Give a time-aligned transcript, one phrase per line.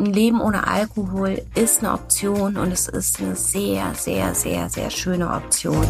[0.00, 4.90] ein Leben ohne Alkohol ist eine Option und es ist eine sehr, sehr, sehr, sehr
[4.90, 5.84] schöne Option.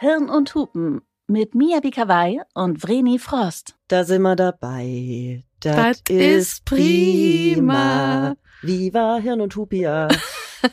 [0.00, 3.74] Hirn und Hupen mit Mia Bikawai und Vreni Frost.
[3.88, 5.44] Da sind wir dabei.
[5.64, 8.36] Das, ist prima.
[8.60, 10.08] Viva Hirn und Hupia.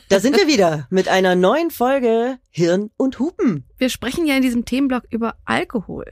[0.08, 3.64] Da sind wir wieder mit einer neuen Folge Hirn und Hupen.
[3.78, 6.06] Wir sprechen ja in diesem Themenblock über Alkohol.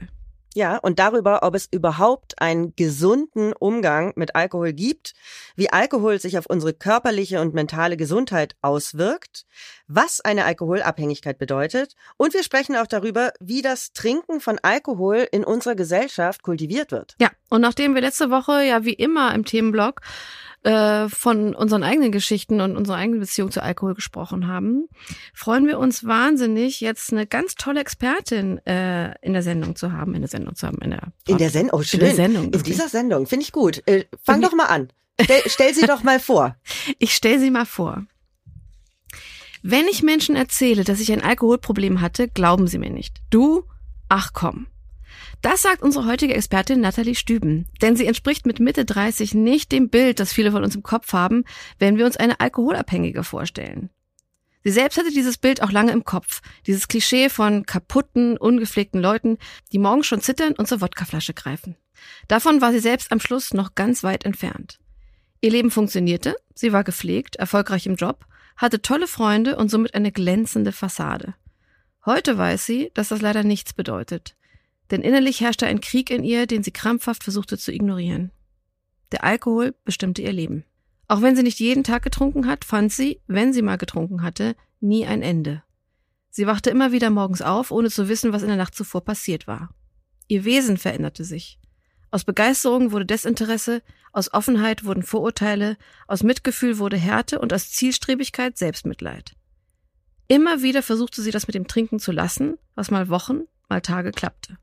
[0.53, 5.13] Ja, und darüber, ob es überhaupt einen gesunden Umgang mit Alkohol gibt,
[5.55, 9.45] wie Alkohol sich auf unsere körperliche und mentale Gesundheit auswirkt,
[9.93, 15.43] was eine Alkoholabhängigkeit bedeutet und wir sprechen auch darüber, wie das Trinken von Alkohol in
[15.43, 17.15] unserer Gesellschaft kultiviert wird.
[17.19, 20.01] Ja, und nachdem wir letzte Woche ja wie immer im Themenblock
[20.63, 24.87] äh, von unseren eigenen Geschichten und unserer eigenen Beziehung zu Alkohol gesprochen haben,
[25.33, 30.13] freuen wir uns wahnsinnig, jetzt eine ganz tolle Expertin äh, in der Sendung zu haben,
[30.13, 31.99] in der Sendung zu haben, in der In der Sendung, oh schön.
[31.99, 32.53] In der Sendung.
[32.53, 33.81] In dieser Sendung, finde ich gut.
[33.87, 34.89] Äh, fang doch mal an.
[35.19, 36.55] Stell, stell sie doch mal vor.
[36.99, 38.05] Ich stell sie mal vor.
[39.63, 43.21] Wenn ich Menschen erzähle, dass ich ein Alkoholproblem hatte, glauben sie mir nicht.
[43.29, 43.63] Du?
[44.09, 44.67] Ach komm.
[45.41, 47.67] Das sagt unsere heutige Expertin Nathalie Stüben.
[47.81, 51.13] Denn sie entspricht mit Mitte 30 nicht dem Bild, das viele von uns im Kopf
[51.13, 51.43] haben,
[51.79, 53.89] wenn wir uns eine Alkoholabhängige vorstellen.
[54.63, 56.41] Sie selbst hatte dieses Bild auch lange im Kopf.
[56.67, 59.37] Dieses Klischee von kaputten, ungepflegten Leuten,
[59.71, 61.75] die morgens schon zittern und zur Wodkaflasche greifen.
[62.27, 64.79] Davon war sie selbst am Schluss noch ganz weit entfernt.
[65.39, 68.25] Ihr Leben funktionierte, sie war gepflegt, erfolgreich im Job,
[68.57, 71.35] hatte tolle Freunde und somit eine glänzende Fassade.
[72.05, 74.35] Heute weiß sie, dass das leider nichts bedeutet
[74.91, 78.31] denn innerlich herrschte ein Krieg in ihr, den sie krampfhaft versuchte zu ignorieren.
[79.11, 80.65] Der Alkohol bestimmte ihr Leben.
[81.07, 84.55] Auch wenn sie nicht jeden Tag getrunken hat, fand sie, wenn sie mal getrunken hatte,
[84.79, 85.63] nie ein Ende.
[86.29, 89.47] Sie wachte immer wieder morgens auf, ohne zu wissen, was in der Nacht zuvor passiert
[89.47, 89.73] war.
[90.27, 91.59] Ihr Wesen veränderte sich.
[92.11, 95.77] Aus Begeisterung wurde Desinteresse, aus Offenheit wurden Vorurteile,
[96.07, 99.31] aus Mitgefühl wurde Härte und aus Zielstrebigkeit Selbstmitleid.
[100.27, 104.11] Immer wieder versuchte sie das mit dem Trinken zu lassen, was mal Wochen, mal Tage
[104.11, 104.57] klappte.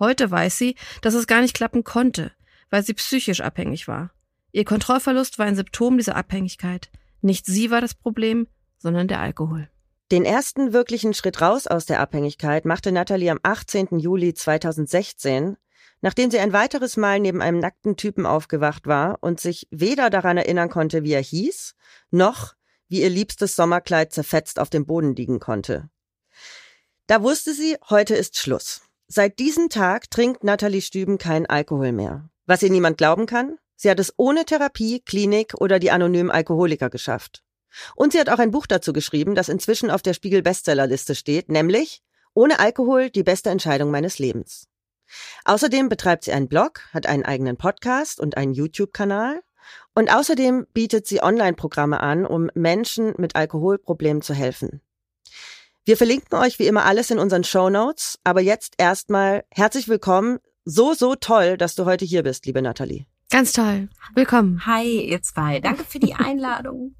[0.00, 2.32] Heute weiß sie, dass es gar nicht klappen konnte,
[2.70, 4.10] weil sie psychisch abhängig war.
[4.50, 6.90] Ihr Kontrollverlust war ein Symptom dieser Abhängigkeit.
[7.20, 8.48] Nicht sie war das Problem,
[8.78, 9.68] sondern der Alkohol.
[10.10, 13.98] Den ersten wirklichen Schritt raus aus der Abhängigkeit machte Natalie am 18.
[13.98, 15.56] Juli 2016,
[16.02, 20.36] nachdem sie ein weiteres Mal neben einem nackten Typen aufgewacht war und sich weder daran
[20.36, 21.74] erinnern konnte, wie er hieß,
[22.10, 22.54] noch
[22.88, 25.88] wie ihr liebstes Sommerkleid zerfetzt auf dem Boden liegen konnte.
[27.06, 28.82] Da wusste sie, heute ist Schluss.
[29.06, 32.28] Seit diesem Tag trinkt Nathalie Stüben keinen Alkohol mehr.
[32.46, 33.56] Was ihr niemand glauben kann?
[33.76, 37.42] Sie hat es ohne Therapie, Klinik oder die anonymen Alkoholiker geschafft.
[37.96, 41.48] Und sie hat auch ein Buch dazu geschrieben, das inzwischen auf der Spiegel Bestsellerliste steht,
[41.48, 42.02] nämlich
[42.34, 44.66] Ohne Alkohol die beste Entscheidung meines Lebens.
[45.44, 49.40] Außerdem betreibt sie einen Blog, hat einen eigenen Podcast und einen YouTube-Kanal.
[49.94, 54.80] Und außerdem bietet sie Online-Programme an, um Menschen mit Alkoholproblemen zu helfen.
[55.84, 58.18] Wir verlinken euch wie immer alles in unseren Show Notes.
[58.24, 60.38] Aber jetzt erstmal herzlich willkommen.
[60.64, 63.06] So, so toll, dass du heute hier bist, liebe Nathalie.
[63.30, 63.88] Ganz toll.
[64.14, 64.64] Willkommen.
[64.66, 65.58] Hi, ihr zwei.
[65.58, 66.94] Danke für die Einladung.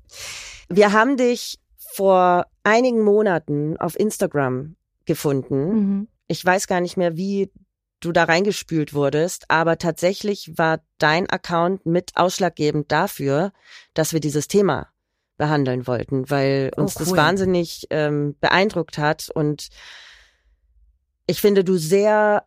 [0.69, 5.75] Wir haben dich vor einigen Monaten auf Instagram gefunden.
[5.75, 6.09] Mhm.
[6.27, 7.51] Ich weiß gar nicht mehr, wie
[8.05, 13.53] du da reingespült wurdest, aber tatsächlich war dein Account mit ausschlaggebend dafür,
[13.95, 14.89] dass wir dieses Thema
[15.39, 17.07] behandeln wollten, weil oh, uns oh, cool.
[17.07, 19.69] das wahnsinnig ähm, beeindruckt hat und
[21.27, 22.45] ich finde, du sehr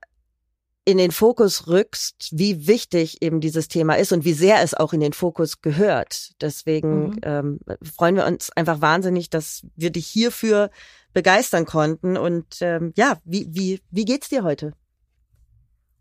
[0.86, 4.94] in den Fokus rückst, wie wichtig eben dieses Thema ist und wie sehr es auch
[4.94, 6.34] in den Fokus gehört.
[6.42, 7.20] Deswegen mhm.
[7.24, 10.70] ähm, freuen wir uns einfach wahnsinnig, dass wir dich hierfür
[11.12, 12.18] begeistern konnten.
[12.18, 14.74] Und ähm, ja, wie, wie, wie geht's dir heute?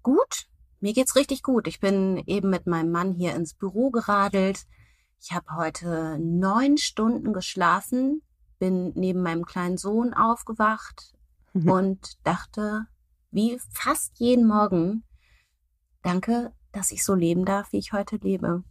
[0.04, 0.46] Gut,
[0.80, 1.66] mir geht's richtig gut.
[1.66, 4.66] Ich bin eben mit meinem Mann hier ins Büro geradelt.
[5.18, 8.20] Ich habe heute neun Stunden geschlafen,
[8.58, 11.14] bin neben meinem kleinen Sohn aufgewacht
[11.54, 11.70] mhm.
[11.70, 12.86] und dachte,
[13.30, 15.04] wie fast jeden Morgen,
[16.02, 18.62] danke, dass ich so leben darf, wie ich heute lebe.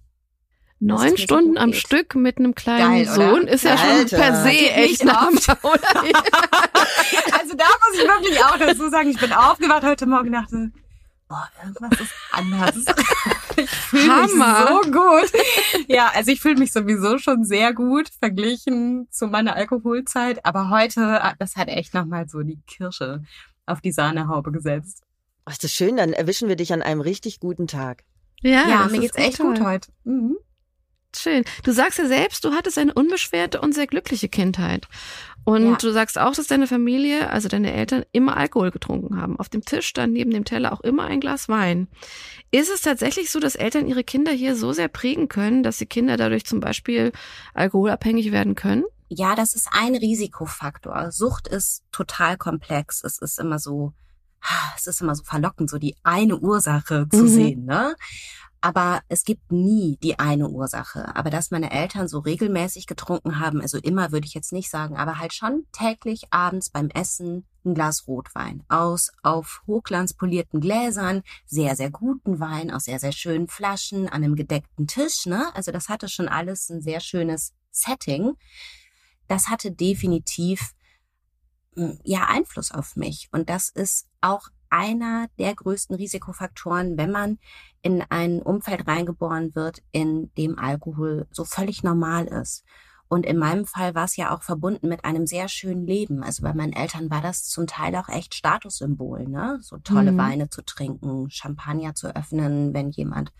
[0.77, 1.79] Neun Stunden am geht.
[1.79, 5.47] Stück mit einem kleinen Geil, Sohn ist ja schon per se echt eine also
[7.55, 10.71] da muss ich wirklich auch dazu sagen, ich bin aufgewacht heute Morgen und dachte,
[11.33, 12.75] boah, irgendwas ist anders.
[13.57, 15.87] ich fühle mich so gut.
[15.87, 21.21] Ja, also ich fühle mich sowieso schon sehr gut verglichen zu meiner Alkoholzeit, aber heute,
[21.39, 23.23] das hat echt nochmal so die Kirsche
[23.65, 25.03] auf die Sahnehaube gesetzt.
[25.49, 28.03] Ist das schön, dann erwischen wir dich an einem richtig guten Tag.
[28.41, 29.55] Ja, ja mir geht's echt toll.
[29.55, 29.91] gut heute.
[30.03, 30.37] Mhm.
[31.19, 31.43] Schön.
[31.63, 34.87] Du sagst ja selbst, du hattest eine unbeschwerte und sehr glückliche Kindheit.
[35.45, 35.75] Und Ja.
[35.75, 39.37] du sagst auch, dass deine Familie, also deine Eltern, immer Alkohol getrunken haben.
[39.37, 41.87] Auf dem Tisch stand neben dem Teller auch immer ein Glas Wein.
[42.51, 45.85] Ist es tatsächlich so, dass Eltern ihre Kinder hier so sehr prägen können, dass die
[45.85, 47.11] Kinder dadurch zum Beispiel
[47.53, 48.83] alkoholabhängig werden können?
[49.09, 51.11] Ja, das ist ein Risikofaktor.
[51.11, 53.03] Sucht ist total komplex.
[53.03, 53.93] Es ist immer so,
[54.41, 57.27] ah, es ist immer so verlockend, so die eine Ursache zu Mhm.
[57.27, 57.95] sehen, ne?
[58.63, 61.15] Aber es gibt nie die eine Ursache.
[61.15, 64.95] Aber dass meine Eltern so regelmäßig getrunken haben, also immer würde ich jetzt nicht sagen,
[64.95, 71.75] aber halt schon täglich abends beim Essen ein Glas Rotwein aus auf hochglanzpolierten Gläsern, sehr,
[71.75, 75.53] sehr guten Wein aus sehr, sehr schönen Flaschen an einem gedeckten Tisch, ne?
[75.55, 78.33] Also das hatte schon alles ein sehr schönes Setting
[79.27, 80.73] das hatte definitiv
[81.75, 83.29] mm, ja Einfluss auf mich.
[83.31, 87.39] Und das ist auch einer der größten Risikofaktoren, wenn man
[87.81, 92.65] in ein Umfeld reingeboren wird, in dem Alkohol so völlig normal ist.
[93.07, 96.23] Und in meinem Fall war es ja auch verbunden mit einem sehr schönen Leben.
[96.23, 99.59] Also bei meinen Eltern war das zum Teil auch echt Statussymbol, ne?
[99.61, 100.17] So tolle Mhm.
[100.17, 103.31] Weine zu trinken, Champagner zu öffnen, wenn jemand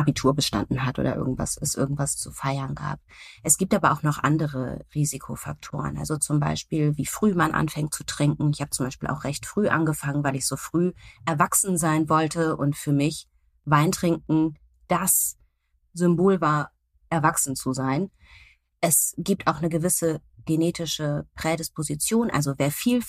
[0.00, 3.00] Abitur bestanden hat oder irgendwas, es irgendwas zu feiern gab.
[3.42, 5.98] Es gibt aber auch noch andere Risikofaktoren.
[5.98, 8.50] Also zum Beispiel, wie früh man anfängt zu trinken.
[8.50, 10.92] Ich habe zum Beispiel auch recht früh angefangen, weil ich so früh
[11.26, 13.28] erwachsen sein wollte und für mich
[13.64, 14.56] Wein trinken
[14.88, 15.36] das
[15.92, 16.72] Symbol war,
[17.10, 18.10] erwachsen zu sein.
[18.80, 22.30] Es gibt auch eine gewisse genetische Prädisposition.
[22.30, 23.02] Also wer viel,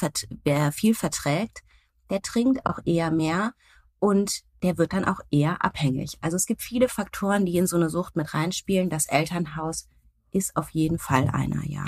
[0.44, 1.62] wer viel verträgt,
[2.10, 3.54] der trinkt auch eher mehr
[4.00, 6.18] und der wird dann auch eher abhängig.
[6.22, 8.90] Also es gibt viele Faktoren, die in so eine Sucht mit reinspielen.
[8.90, 9.88] Das Elternhaus
[10.32, 11.86] ist auf jeden Fall einer, ja.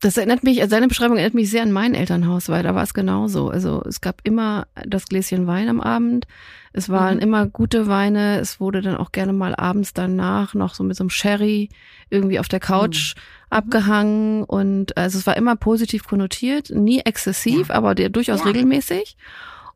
[0.00, 2.84] Das erinnert mich, also seine Beschreibung erinnert mich sehr an mein Elternhaus, weil da war
[2.84, 3.48] es genauso.
[3.50, 6.28] Also es gab immer das Gläschen Wein am Abend.
[6.72, 7.20] Es waren Mhm.
[7.22, 8.38] immer gute Weine.
[8.38, 11.70] Es wurde dann auch gerne mal abends danach noch so mit so einem Sherry
[12.10, 13.16] irgendwie auf der Couch
[13.50, 17.74] abgehangen und also es war immer positiv konnotiert, nie exzessiv, Ja.
[17.74, 18.46] aber der durchaus Ja.
[18.46, 19.16] regelmäßig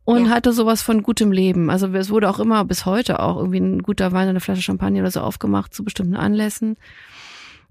[0.04, 0.30] und Ja.
[0.30, 1.70] hatte sowas von gutem Leben.
[1.70, 5.00] Also es wurde auch immer bis heute auch irgendwie ein guter Wein, eine Flasche Champagner
[5.00, 6.76] oder so aufgemacht zu bestimmten Anlässen.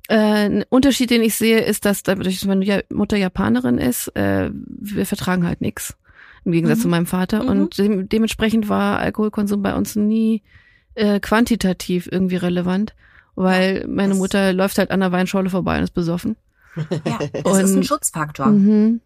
[0.08, 0.16] Äh,
[0.50, 4.50] ein Unterschied, den ich sehe, ist, dass dadurch, dass meine Ja- Mutter Japanerin ist, äh,
[4.54, 5.96] wir vertragen halt nix
[6.44, 6.82] Im Gegensatz Mhm.
[6.82, 7.44] zu meinem Vater.
[7.44, 7.50] Mhm.
[7.50, 10.42] Und dem, dementsprechend war Alkoholkonsum bei uns nie
[10.96, 12.96] äh, quantitativ irgendwie relevant,
[13.36, 16.36] weil meine das- Mutter läuft halt an der Weinschorle vorbei und ist besoffen.
[17.06, 18.48] Ja, das ist ein Schutzfaktor.
[18.48, 19.02] Mhm.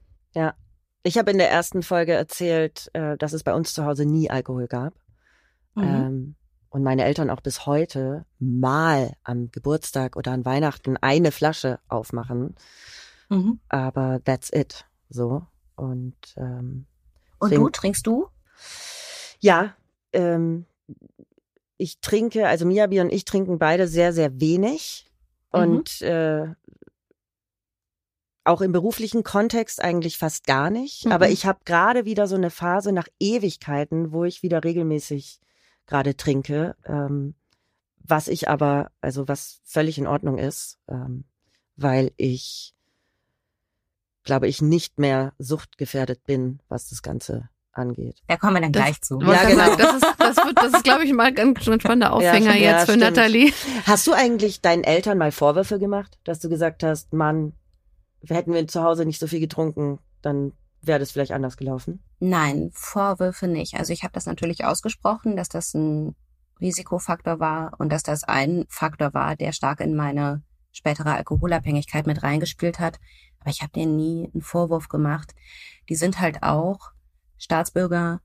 [1.07, 4.31] Ich habe in der ersten Folge erzählt, äh, dass es bei uns zu Hause nie
[4.31, 4.95] Alkohol gab.
[5.75, 5.83] Mhm.
[5.83, 6.35] Ähm,
[6.69, 12.55] und meine Eltern auch bis heute mal am Geburtstag oder an Weihnachten eine Flasche aufmachen.
[13.29, 13.59] Mhm.
[13.69, 14.85] Aber that's it.
[15.09, 15.43] So.
[15.75, 16.87] Und ähm,
[17.37, 18.27] Und Deswegen- du, trinkst du?
[19.39, 19.75] ja,
[20.11, 20.65] ähm,
[21.77, 25.05] ich trinke, also Miyabi und ich trinken beide sehr, sehr wenig.
[25.53, 25.59] Mhm.
[25.59, 26.47] Und äh,
[28.45, 31.05] auch im beruflichen Kontext eigentlich fast gar nicht.
[31.05, 31.11] Mhm.
[31.11, 35.39] Aber ich habe gerade wieder so eine Phase nach Ewigkeiten, wo ich wieder regelmäßig
[35.87, 36.75] gerade trinke.
[36.85, 37.35] Ähm,
[38.07, 41.23] was ich aber, also was völlig in Ordnung ist, ähm,
[41.75, 42.75] weil ich,
[44.23, 48.21] glaube ich, nicht mehr suchtgefährdet bin, was das Ganze angeht.
[48.27, 49.19] Da kommen wir dann Das- gleich zu.
[49.21, 49.75] Ja, genau.
[49.75, 52.93] Das ist, das wird, das ist, glaube ich, mal ein spannender Aufhänger Ja, jetzt für
[52.93, 53.01] stimmt.
[53.01, 53.51] Nathalie.
[53.85, 57.53] Hast du eigentlich deinen Eltern mal Vorwürfe gemacht, dass du gesagt hast, Mann,
[58.29, 62.03] hätten wir zu Hause nicht so viel getrunken, dann wäre das vielleicht anders gelaufen?
[62.19, 63.75] Nein, Vorwürfe nicht.
[63.75, 66.15] Also ich habe das natürlich ausgesprochen, dass das ein
[66.61, 72.23] Risikofaktor war und dass das ein Faktor war, der stark in meine spätere Alkoholabhängigkeit mit
[72.23, 72.99] reingespielt hat.
[73.39, 75.33] Aber ich habe denen nie einen Vorwurf gemacht.
[75.89, 76.91] Die sind halt auch
[77.37, 78.21] Staatsbürger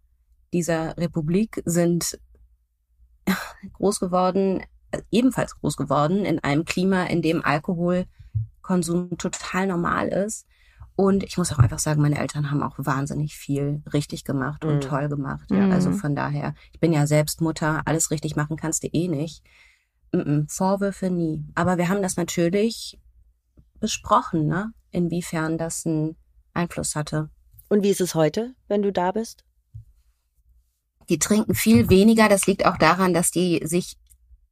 [0.52, 2.18] dieser Republik, sind
[3.74, 4.62] groß geworden,
[5.10, 7.44] ebenfalls groß geworden in einem Klima, in dem
[8.70, 10.46] Alkoholkonsum total normal ist.
[10.96, 14.76] Und ich muss auch einfach sagen, meine Eltern haben auch wahnsinnig viel richtig gemacht und
[14.76, 14.80] Mhm.
[14.80, 15.50] toll gemacht.
[15.50, 15.72] Ja, Mhm.
[15.72, 19.42] also von daher, ich bin ja selbst Mutter, alles richtig machen kannst du eh nicht.
[20.48, 21.44] Vorwürfe nie.
[21.54, 22.98] Aber wir haben das natürlich
[23.78, 24.72] besprochen, ne?
[24.90, 26.16] Inwiefern das einen
[26.52, 27.30] Einfluss hatte.
[27.68, 29.44] Und wie ist es heute, wenn du da bist?
[31.08, 32.28] Die trinken viel weniger.
[32.28, 33.96] Das liegt auch daran, dass die sich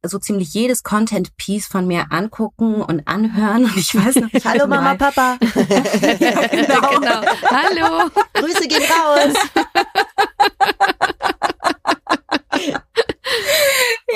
[0.05, 3.65] so ziemlich jedes Content-Piece von mir angucken und anhören.
[3.65, 5.37] Und ich weiß noch, ich Hallo Mama, mal- Papa.
[5.41, 6.89] genau.
[6.91, 7.21] genau.
[7.49, 8.09] Hallo.
[8.33, 9.33] Grüße gehen raus.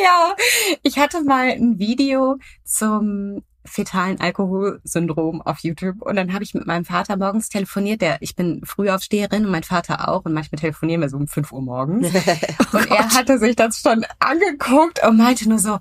[0.03, 0.35] Ja,
[0.81, 3.43] ich hatte mal ein Video zum
[3.74, 8.01] fetalen Alkoholsyndrom auf YouTube und dann habe ich mit meinem Vater morgens telefoniert.
[8.01, 11.51] Der, ich bin Frühaufsteherin und mein Vater auch und manchmal telefonieren wir so um 5
[11.51, 12.08] Uhr morgens.
[12.74, 15.77] Und er hatte sich das schon angeguckt und meinte nur so,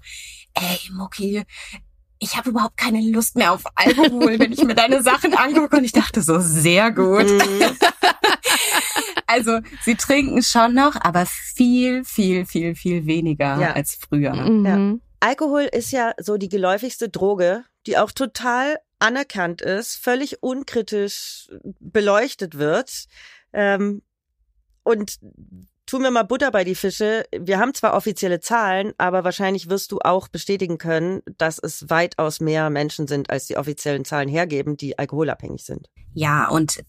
[0.54, 1.42] ey, Mucki,
[2.18, 5.76] ich habe überhaupt keine Lust mehr auf Alkohol, wenn ich mir deine Sachen angucke.
[5.76, 7.30] Und ich dachte so, sehr gut.
[7.30, 7.76] Mhm.
[9.26, 13.72] also sie trinken schon noch, aber viel, viel, viel, viel weniger ja.
[13.72, 14.34] als früher.
[14.34, 14.66] Mhm.
[14.66, 15.28] Ja.
[15.28, 22.56] Alkohol ist ja so die geläufigste Droge, die auch total anerkannt ist, völlig unkritisch beleuchtet
[22.58, 23.06] wird.
[23.52, 24.02] Ähm,
[24.84, 25.18] und
[25.86, 27.24] tun wir mal Butter bei die Fische.
[27.36, 32.40] Wir haben zwar offizielle Zahlen, aber wahrscheinlich wirst du auch bestätigen können, dass es weitaus
[32.40, 35.90] mehr Menschen sind, als die offiziellen Zahlen hergeben, die alkoholabhängig sind.
[36.14, 36.84] Ja, und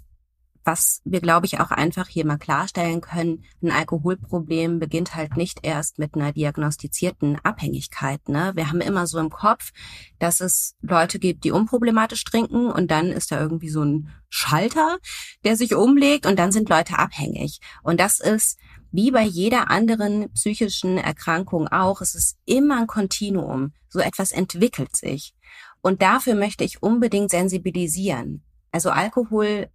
[0.65, 5.59] was wir, glaube ich, auch einfach hier mal klarstellen können, ein Alkoholproblem beginnt halt nicht
[5.63, 8.27] erst mit einer diagnostizierten Abhängigkeit.
[8.29, 8.51] Ne?
[8.55, 9.71] Wir haben immer so im Kopf,
[10.19, 14.97] dass es Leute gibt, die unproblematisch trinken und dann ist da irgendwie so ein Schalter,
[15.43, 17.59] der sich umlegt und dann sind Leute abhängig.
[17.83, 18.57] Und das ist
[18.91, 23.73] wie bei jeder anderen psychischen Erkrankung auch, es ist immer ein Kontinuum.
[23.89, 25.33] So etwas entwickelt sich.
[25.81, 28.43] Und dafür möchte ich unbedingt sensibilisieren.
[28.71, 29.69] Also Alkohol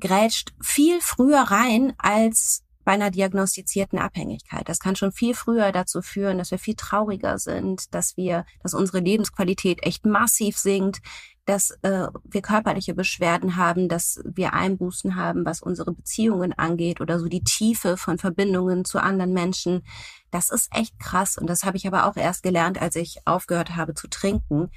[0.00, 4.66] grätscht viel früher rein als bei einer diagnostizierten Abhängigkeit.
[4.66, 8.72] Das kann schon viel früher dazu führen, dass wir viel trauriger sind, dass wir, dass
[8.72, 11.02] unsere Lebensqualität echt massiv sinkt,
[11.44, 17.18] dass äh, wir körperliche Beschwerden haben, dass wir Einbußen haben, was unsere Beziehungen angeht oder
[17.18, 19.82] so die Tiefe von Verbindungen zu anderen Menschen.
[20.30, 23.76] Das ist echt krass und das habe ich aber auch erst gelernt, als ich aufgehört
[23.76, 24.70] habe zu trinken,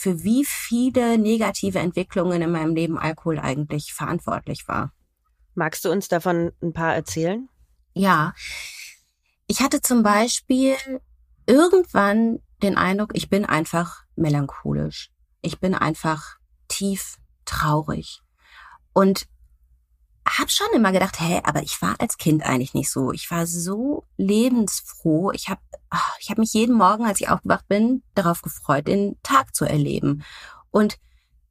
[0.00, 4.94] für wie viele negative Entwicklungen in meinem Leben Alkohol eigentlich verantwortlich war.
[5.54, 7.50] Magst du uns davon ein paar erzählen?
[7.92, 8.32] Ja.
[9.46, 10.74] Ich hatte zum Beispiel
[11.44, 15.10] irgendwann den Eindruck, ich bin einfach melancholisch.
[15.42, 16.38] Ich bin einfach
[16.68, 18.22] tief traurig.
[18.94, 19.26] Und
[20.26, 23.12] habe schon immer gedacht, hä, aber ich war als Kind eigentlich nicht so.
[23.12, 25.32] Ich war so lebensfroh.
[25.32, 25.60] Ich habe
[25.90, 29.64] ah, ich hab mich jeden Morgen, als ich aufgewacht bin, darauf gefreut, den Tag zu
[29.64, 30.22] erleben.
[30.70, 30.98] Und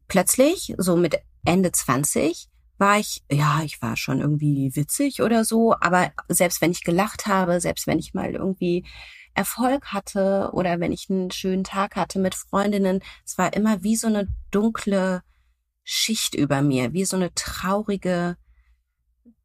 [0.08, 5.76] plötzlich, so mit Ende 20, war ich, ja, ich war schon irgendwie witzig oder so,
[5.82, 8.86] aber selbst wenn ich gelacht habe, selbst wenn ich mal irgendwie
[9.34, 13.98] Erfolg hatte oder wenn ich einen schönen Tag hatte mit Freundinnen, es war immer wie
[13.98, 15.24] so eine dunkle
[15.84, 18.38] Schicht über mir, wie so eine traurige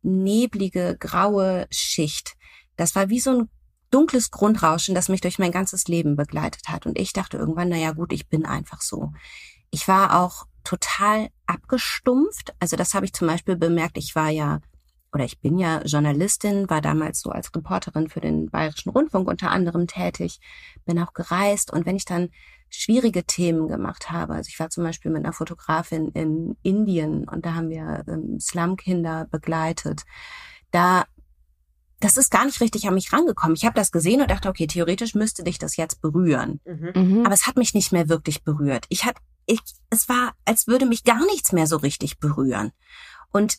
[0.04, 2.34] neblige, graue Schicht.
[2.76, 3.48] Das war wie so ein
[3.90, 6.86] dunkles Grundrauschen, das mich durch mein ganzes Leben begleitet hat.
[6.86, 9.12] Und ich dachte irgendwann, na ja, gut, ich bin einfach so.
[9.70, 12.54] Ich war auch total abgestumpft.
[12.58, 13.98] Also das habe ich zum Beispiel bemerkt.
[13.98, 14.60] Ich war ja
[15.14, 19.50] oder ich bin ja Journalistin, war damals so als Reporterin für den Bayerischen Rundfunk unter
[19.50, 20.40] anderem tätig,
[20.84, 22.30] bin auch gereist und wenn ich dann
[22.70, 24.34] schwierige Themen gemacht habe.
[24.34, 28.38] Also ich war zum Beispiel mit einer Fotografin in Indien und da haben wir ähm,
[28.40, 30.02] Slumkinder begleitet.
[30.70, 31.04] Da
[32.00, 33.56] das ist gar nicht richtig an mich rangekommen.
[33.56, 36.60] Ich habe das gesehen und dachte, okay, theoretisch müsste dich das jetzt berühren.
[36.66, 36.92] Mhm.
[36.94, 37.24] mhm.
[37.24, 38.84] Aber es hat mich nicht mehr wirklich berührt.
[38.90, 39.16] Ich hat,
[39.46, 42.72] ich, es war, als würde mich gar nichts mehr so richtig berühren.
[43.30, 43.56] Und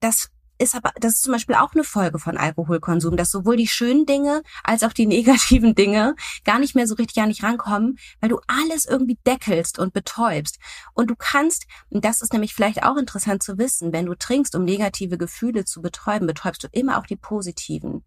[0.00, 3.68] das ist aber, das ist zum Beispiel auch eine Folge von Alkoholkonsum, dass sowohl die
[3.68, 7.98] schönen Dinge als auch die negativen Dinge gar nicht mehr so richtig an dich rankommen,
[8.20, 10.58] weil du alles irgendwie deckelst und betäubst.
[10.94, 14.54] Und du kannst, und das ist nämlich vielleicht auch interessant zu wissen, wenn du trinkst,
[14.54, 18.04] um negative Gefühle zu betäuben, betäubst du immer auch die positiven.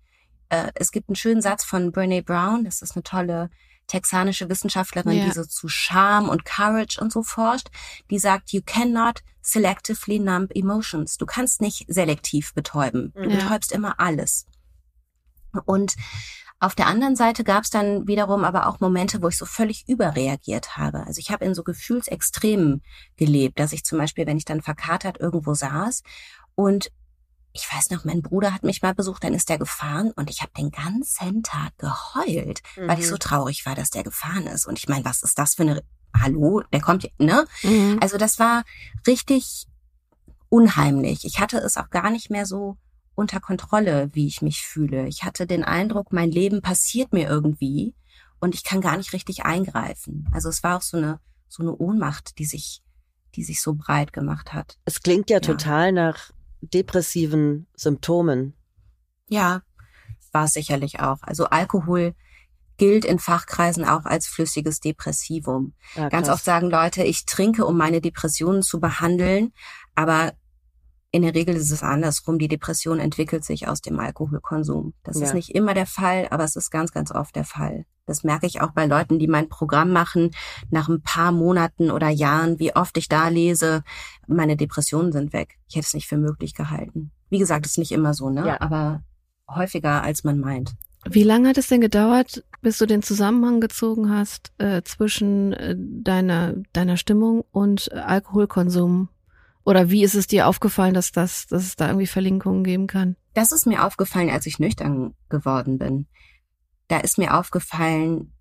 [0.50, 3.50] Äh, es gibt einen schönen Satz von Brene Brown, das ist eine tolle
[3.92, 5.26] texanische Wissenschaftlerin, ja.
[5.26, 7.68] die so zu Charme und Courage und so forscht,
[8.10, 11.18] die sagt, you cannot selectively numb emotions.
[11.18, 13.12] Du kannst nicht selektiv betäuben.
[13.14, 13.36] Du ja.
[13.36, 14.46] betäubst immer alles.
[15.66, 15.96] Und
[16.60, 19.90] auf der anderen Seite gab es dann wiederum aber auch Momente, wo ich so völlig
[19.90, 21.06] überreagiert habe.
[21.06, 22.84] Also ich habe in so Gefühlsextremen
[23.18, 26.04] gelebt, dass ich zum Beispiel, wenn ich dann verkatert irgendwo saß
[26.56, 26.92] und
[27.54, 30.42] ich weiß noch, mein Bruder hat mich mal besucht, dann ist der gefahren und ich
[30.42, 32.88] habe den ganzen Tag geheult, mhm.
[32.88, 33.20] weil ich so mhm.
[33.20, 34.66] traurig war, dass der gefahren ist.
[34.66, 35.84] Und ich meine, was ist das für eine
[36.18, 37.46] Hallo, der kommt, ne?
[37.64, 38.00] Mhm.
[38.02, 38.64] Also das war
[39.08, 39.68] richtig
[40.50, 41.26] unheimlich.
[41.26, 42.78] Ich hatte es auch gar nicht mehr so
[43.16, 45.08] unter Kontrolle, wie ich mich fühle.
[45.08, 47.94] Ich hatte den Eindruck, mein Leben passiert mir irgendwie
[48.40, 50.28] und ich kann gar nicht richtig eingreifen.
[50.34, 52.82] Also es war auch so eine so eine Ohnmacht, die sich
[53.36, 54.78] die sich so breit gemacht hat.
[54.86, 55.42] Es klingt ja, ja.
[55.42, 56.32] total nach
[56.62, 58.54] depressiven Symptomen.
[59.30, 59.62] Ja,
[60.32, 61.18] war es sicherlich auch.
[61.22, 62.14] Also Alkohol
[62.78, 65.74] gilt in Fachkreisen auch als flüssiges Depressivum.
[65.96, 69.54] Ja, Ganz oft sagen Leute, ich trinke, um meine Depressionen zu behandeln,
[69.94, 70.34] aber
[71.12, 72.40] in der Regel ist es andersrum.
[72.40, 74.94] Die Depression entwickelt sich aus dem Alkoholkonsum.
[75.04, 75.26] Das ja.
[75.26, 77.86] ist nicht immer der Fall, aber es ist ganz, ganz oft der Fall.
[78.06, 80.32] Das merke ich auch bei Leuten, die mein Programm machen,
[80.70, 83.84] nach ein paar Monaten oder Jahren, wie oft ich da lese,
[84.28, 85.60] meine Depressionen sind weg.
[85.68, 87.12] Ich hätte es nicht für möglich gehalten.
[87.30, 88.48] Wie gesagt, ist nicht immer so, ne?
[88.48, 88.62] Ja.
[88.62, 89.04] Aber
[89.50, 90.74] häufiger, als man meint.
[91.10, 95.76] Wie lange hat es denn gedauert, bis du den Zusammenhang gezogen hast äh, zwischen äh,
[95.78, 99.10] deiner, deiner Stimmung und äh, Alkoholkonsum?
[99.64, 103.16] Oder wie ist es dir aufgefallen, dass, das, dass es da irgendwie Verlinkungen geben kann?
[103.34, 106.08] Das ist mir aufgefallen, als ich nüchtern geworden bin.
[106.88, 108.34] Da ist mir aufgefallen,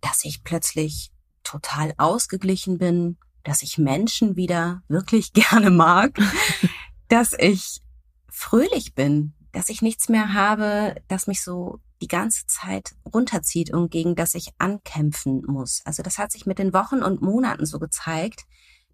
[0.00, 1.10] dass ich plötzlich
[1.42, 6.18] total ausgeglichen bin, dass ich Menschen wieder wirklich gerne mag,
[7.08, 7.80] dass ich
[8.28, 13.90] fröhlich bin, dass ich nichts mehr habe, das mich so die ganze Zeit runterzieht und
[13.90, 15.80] gegen das ich ankämpfen muss.
[15.84, 18.44] Also das hat sich mit den Wochen und Monaten so gezeigt,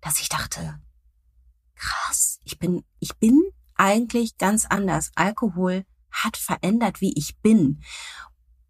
[0.01, 0.79] dass ich dachte,
[1.81, 3.41] krass, ich bin, ich bin
[3.75, 5.11] eigentlich ganz anders.
[5.15, 7.83] Alkohol hat verändert, wie ich bin.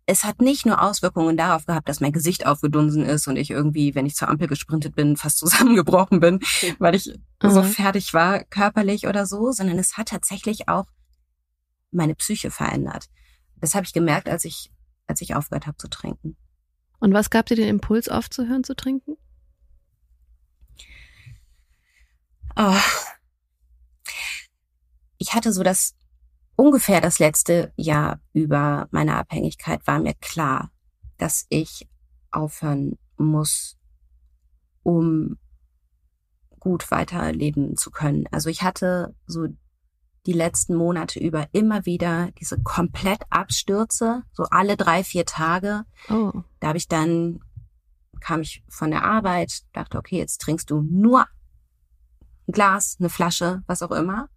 [0.07, 3.95] Es hat nicht nur Auswirkungen darauf gehabt, dass mein Gesicht aufgedunsen ist und ich irgendwie,
[3.95, 6.41] wenn ich zur Ampel gesprintet bin, fast zusammengebrochen bin,
[6.79, 7.07] weil ich
[7.43, 7.51] mhm.
[7.51, 10.87] so fertig war, körperlich oder so, sondern es hat tatsächlich auch
[11.91, 13.07] meine Psyche verändert.
[13.57, 14.71] Das habe ich gemerkt, als ich,
[15.07, 16.37] als ich aufgehört habe zu trinken.
[16.99, 19.17] Und was gab dir den Impuls aufzuhören zu trinken?
[22.57, 22.77] Oh.
[25.19, 25.95] Ich hatte so das
[26.57, 30.71] ungefähr das letzte Jahr über meine Abhängigkeit war mir klar,
[31.17, 31.89] dass ich
[32.31, 33.79] aufhören muss,
[34.83, 35.39] um
[36.59, 38.27] gut weiterleben zu können.
[38.31, 39.49] Also ich hatte so
[40.27, 45.85] die letzten Monate über immer wieder diese komplett Abstürze, so alle drei, vier Tage.
[46.11, 46.43] Oh.
[46.61, 47.41] Da habe ich dann,
[48.21, 51.27] kam ich von der Arbeit, dachte, okay, jetzt trinkst du nur
[52.51, 54.29] ein Glas, eine Flasche, was auch immer.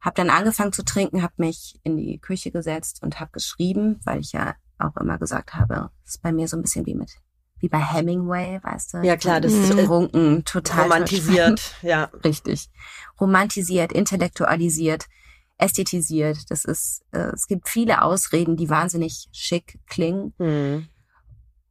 [0.00, 4.20] Hab dann angefangen zu trinken, habe mich in die Küche gesetzt und habe geschrieben, weil
[4.20, 7.10] ich ja auch immer gesagt habe, es ist bei mir so ein bisschen wie mit
[7.60, 8.98] wie bei Hemingway, weißt du?
[8.98, 12.68] Ja klar, das ist getrunken, total romantisiert, ja, richtig,
[13.18, 15.06] romantisiert, intellektualisiert,
[15.56, 16.50] ästhetisiert.
[16.50, 20.34] Das ist, äh, es gibt viele Ausreden, die wahnsinnig schick klingen.
[20.36, 20.88] Mhm.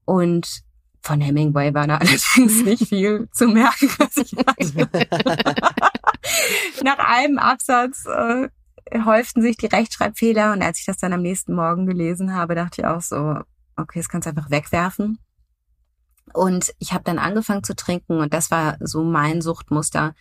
[0.06, 0.64] Und
[1.04, 5.08] von Hemingway war da allerdings nicht viel zu merken, was ich hatte.
[6.84, 8.50] Nach einem Absatz äh,
[9.06, 12.82] häuften sich die Rechtschreibfehler und als ich das dann am nächsten Morgen gelesen habe, dachte
[12.82, 13.40] ich auch so,
[13.76, 15.20] okay, das kannst du einfach wegwerfen.
[16.34, 20.16] Und ich habe dann angefangen zu trinken und das war so mein Suchtmuster.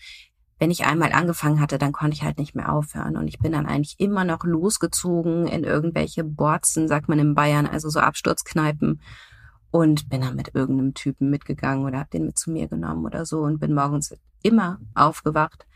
[0.58, 3.16] Wenn ich einmal angefangen hatte, dann konnte ich halt nicht mehr aufhören.
[3.16, 7.66] Und ich bin dann eigentlich immer noch losgezogen in irgendwelche Borzen, sagt man in Bayern,
[7.66, 9.00] also so Absturzkneipen
[9.72, 13.26] und bin dann mit irgendeinem Typen mitgegangen oder hab den mit zu mir genommen oder
[13.26, 15.66] so und bin morgens immer aufgewacht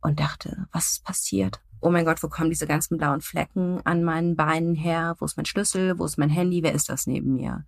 [0.00, 1.60] und dachte, was ist passiert?
[1.80, 5.16] Oh mein Gott, wo kommen diese ganzen blauen Flecken an meinen Beinen her?
[5.18, 5.98] Wo ist mein Schlüssel?
[5.98, 6.62] Wo ist mein Handy?
[6.62, 7.64] Wer ist das neben mir?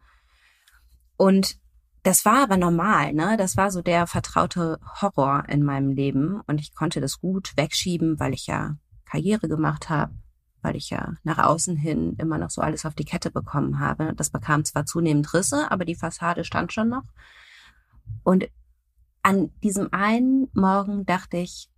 [1.16, 1.58] Und
[2.04, 3.36] das war aber normal, ne?
[3.36, 8.20] Das war so der vertraute Horror in meinem Leben und ich konnte das gut wegschieben,
[8.20, 10.14] weil ich ja Karriere gemacht habe,
[10.62, 14.14] weil ich ja nach außen hin immer noch so alles auf die Kette bekommen habe.
[14.14, 17.04] Das bekam zwar zunehmend Risse, aber die Fassade stand schon noch.
[18.22, 18.48] Und
[19.22, 21.68] an diesem einen Morgen dachte ich,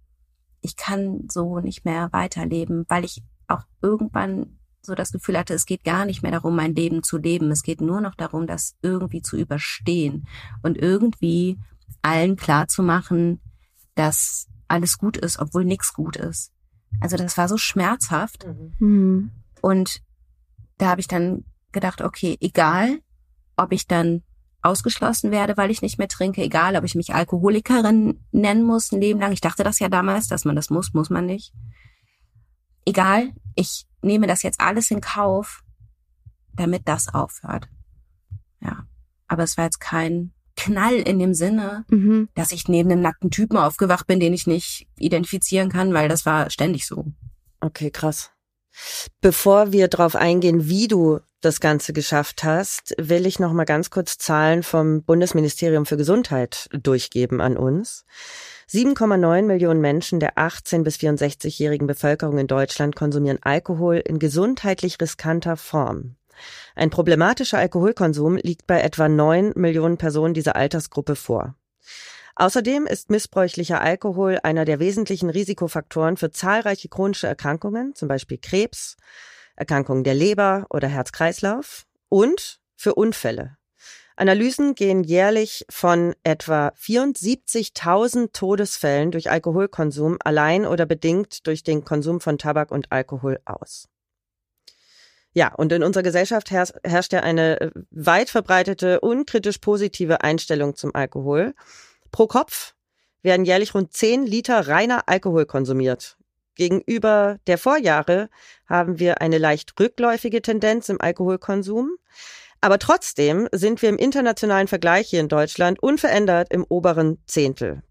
[0.60, 5.66] ich kann so nicht mehr weiterleben, weil ich auch irgendwann so das Gefühl hatte, es
[5.66, 7.50] geht gar nicht mehr darum, mein Leben zu leben.
[7.50, 10.26] Es geht nur noch darum, das irgendwie zu überstehen
[10.62, 11.58] und irgendwie
[12.02, 13.40] allen klar zu machen,
[13.94, 16.52] dass alles gut ist, obwohl nichts gut ist.
[17.00, 18.46] Also das war so schmerzhaft.
[18.78, 19.30] Mhm.
[19.60, 20.02] Und
[20.78, 23.00] da habe ich dann gedacht, okay, egal,
[23.56, 24.22] ob ich dann
[24.62, 29.00] ausgeschlossen werde, weil ich nicht mehr trinke, egal, ob ich mich Alkoholikerin nennen muss ein
[29.00, 29.32] Leben lang.
[29.32, 31.52] Ich dachte das ja damals, dass man das muss, muss man nicht.
[32.84, 35.62] Egal, ich nehme das jetzt alles in Kauf,
[36.54, 37.68] damit das aufhört.
[38.60, 38.86] Ja,
[39.26, 42.28] aber es war jetzt kein Knall in dem Sinne, mhm.
[42.34, 46.24] dass ich neben einem nackten Typen aufgewacht bin, den ich nicht identifizieren kann, weil das
[46.24, 47.06] war ständig so.
[47.60, 48.30] Okay, krass.
[49.20, 53.90] Bevor wir darauf eingehen, wie du das Ganze geschafft hast, will ich noch mal ganz
[53.90, 58.04] kurz Zahlen vom Bundesministerium für Gesundheit durchgeben an uns.
[58.70, 65.56] 7,9 Millionen Menschen der 18 bis 64-jährigen Bevölkerung in Deutschland konsumieren Alkohol in gesundheitlich riskanter
[65.56, 66.16] Form.
[66.74, 71.54] Ein problematischer Alkoholkonsum liegt bei etwa 9 Millionen Personen dieser Altersgruppe vor.
[72.36, 78.96] Außerdem ist missbräuchlicher Alkohol einer der wesentlichen Risikofaktoren für zahlreiche chronische Erkrankungen, zum Beispiel Krebs,
[79.54, 83.58] Erkrankungen der Leber oder Herz-Kreislauf und für Unfälle.
[84.16, 92.20] Analysen gehen jährlich von etwa 74.000 Todesfällen durch Alkoholkonsum allein oder bedingt durch den Konsum
[92.20, 93.88] von Tabak und Alkohol aus.
[95.34, 100.94] Ja, und in unserer Gesellschaft herrscht ja eine äh, weit verbreitete, unkritisch positive Einstellung zum
[100.94, 101.54] Alkohol.
[102.10, 102.74] Pro Kopf
[103.22, 106.18] werden jährlich rund 10 Liter reiner Alkohol konsumiert.
[106.54, 108.28] Gegenüber der Vorjahre
[108.66, 111.92] haben wir eine leicht rückläufige Tendenz im Alkoholkonsum.
[112.60, 117.82] Aber trotzdem sind wir im internationalen Vergleich hier in Deutschland unverändert im oberen Zehntel.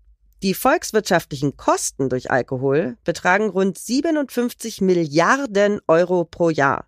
[0.44, 6.86] Die volkswirtschaftlichen Kosten durch Alkohol betragen rund 57 Milliarden Euro pro Jahr.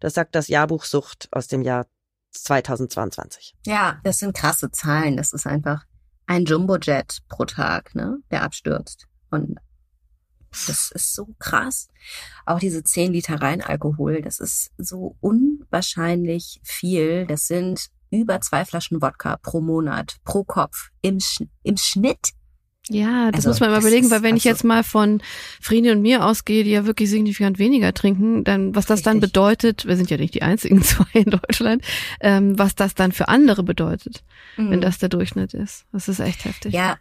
[0.00, 1.86] Das sagt das Jahrbuch Sucht aus dem Jahr
[2.32, 3.54] 2022.
[3.66, 5.16] Ja, das sind krasse Zahlen.
[5.16, 5.84] Das ist einfach
[6.26, 9.06] ein Jumbojet pro Tag, ne, der abstürzt.
[9.30, 9.58] Und
[10.66, 11.88] das ist so krass.
[12.44, 17.26] Auch diese 10 Liter Reinalkohol, das ist so unwahrscheinlich viel.
[17.26, 22.30] Das sind über zwei Flaschen Wodka pro Monat, pro Kopf im, Sch im Schnitt.
[22.88, 25.20] Ja, das also, muss man mal überlegen, weil wenn ich jetzt mal von
[25.60, 29.12] Friede und mir ausgehe, die ja wirklich signifikant weniger trinken, dann was das richtig.
[29.12, 31.82] dann bedeutet, wir sind ja nicht die einzigen zwei in Deutschland,
[32.20, 34.22] ähm, was das dann für andere bedeutet,
[34.56, 34.70] mhm.
[34.70, 35.84] wenn das der Durchschnitt ist.
[35.92, 36.74] Das ist echt heftig.
[36.74, 36.96] Ja,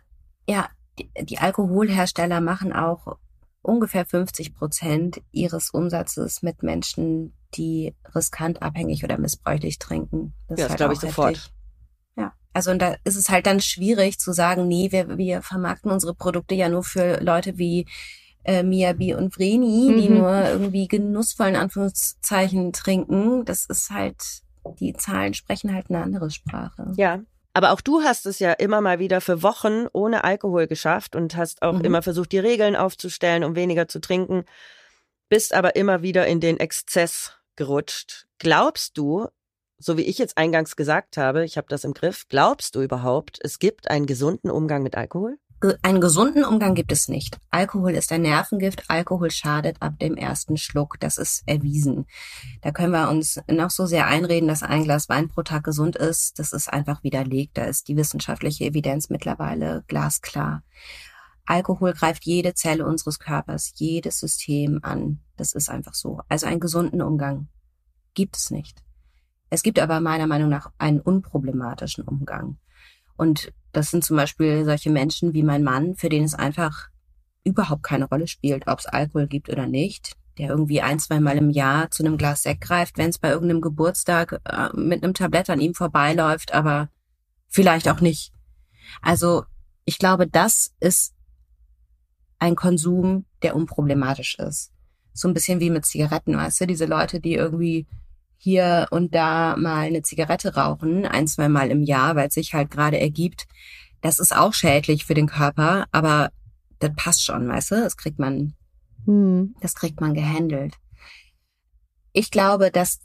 [0.50, 3.17] ja, die, die Alkoholhersteller machen auch
[3.62, 10.34] ungefähr 50 Prozent ihres Umsatzes mit Menschen, die riskant abhängig oder missbräuchlich trinken.
[10.48, 11.15] Das, ja, das halt glaube ich heftig.
[11.15, 11.52] sofort.
[12.55, 16.15] Also und da ist es halt dann schwierig zu sagen, nee, wir, wir vermarkten unsere
[16.15, 17.85] Produkte ja nur für Leute wie
[18.45, 19.97] äh, Miyabi und Vreni, mhm.
[19.97, 23.43] die nur irgendwie genussvollen Anführungszeichen trinken.
[23.43, 24.23] Das ist halt,
[24.79, 26.93] die Zahlen sprechen halt eine andere Sprache.
[26.95, 27.19] Ja,
[27.53, 31.35] aber auch du hast es ja immer mal wieder für Wochen ohne Alkohol geschafft und
[31.35, 31.83] hast auch mhm.
[31.83, 34.45] immer versucht, die Regeln aufzustellen, um weniger zu trinken,
[35.27, 38.27] bist aber immer wieder in den Exzess gerutscht.
[38.39, 39.27] Glaubst du,
[39.77, 43.39] so wie ich jetzt eingangs gesagt habe, ich habe das im Griff, glaubst du überhaupt,
[43.41, 45.38] es gibt einen gesunden Umgang mit Alkohol?
[45.81, 47.39] Einen gesunden Umgang gibt es nicht.
[47.49, 48.83] Alkohol ist ein Nervengift.
[48.89, 50.99] Alkohol schadet ab dem ersten Schluck.
[50.99, 52.05] Das ist erwiesen.
[52.61, 55.95] Da können wir uns noch so sehr einreden, dass ein Glas Wein pro Tag gesund
[55.95, 56.38] ist.
[56.38, 57.57] Das ist einfach widerlegt.
[57.57, 60.61] Da ist die wissenschaftliche Evidenz mittlerweile glasklar.
[61.45, 65.21] Alkohol greift jede Zelle unseres Körpers, jedes System an.
[65.38, 66.19] Das ist einfach so.
[66.27, 67.47] Also einen gesunden Umgang
[68.13, 68.85] gibt es nicht.
[69.49, 72.58] Es gibt aber meiner Meinung nach einen unproblematischen Umgang.
[73.17, 76.89] Und das sind zum Beispiel solche Menschen wie mein Mann, für den es einfach
[77.43, 81.38] überhaupt keine Rolle spielt, ob es Alkohol gibt oder nicht, der irgendwie ein, zwei Mal
[81.38, 85.13] im Jahr zu einem Glas Sekt greift, wenn es bei irgendeinem Geburtstag äh, mit einem
[85.13, 86.89] Tablett an ihm vorbeiläuft, aber
[87.47, 88.34] vielleicht auch nicht.
[89.01, 89.45] Also
[89.86, 91.13] ich glaube, das ist
[92.39, 94.71] ein Konsum, der unproblematisch ist.
[95.13, 97.88] So ein bisschen wie mit Zigaretten, weißt du, diese Leute, die irgendwie
[98.38, 102.54] hier und da mal eine Zigarette rauchen, ein, zwei Mal im Jahr, weil es sich
[102.54, 103.48] halt gerade ergibt.
[104.02, 106.32] Das ist auch schädlich für den Körper, aber
[106.80, 107.76] das passt schon, weißt du?
[107.76, 108.54] Das kriegt man,
[109.06, 109.56] hm.
[109.62, 110.76] das kriegt man gehandelt.
[112.13, 113.00] Ich glaube, dass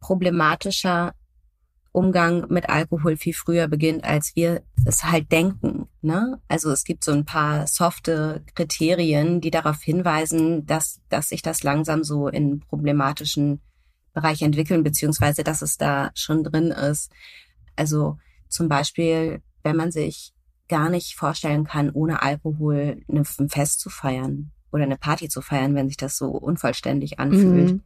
[0.00, 1.14] problematischer
[1.94, 5.88] Umgang mit Alkohol viel früher beginnt, als wir es halt denken.
[6.02, 6.40] Ne?
[6.48, 11.62] Also es gibt so ein paar softe Kriterien, die darauf hinweisen, dass, dass sich das
[11.62, 13.60] langsam so in problematischen
[14.14, 17.12] Bereich entwickeln, beziehungsweise dass es da schon drin ist.
[17.76, 18.16] Also
[18.48, 20.32] zum Beispiel, wenn man sich
[20.68, 25.74] gar nicht vorstellen kann, ohne Alkohol ein Fest zu feiern oder eine Party zu feiern,
[25.74, 27.72] wenn sich das so unvollständig anfühlt.
[27.72, 27.82] Mhm.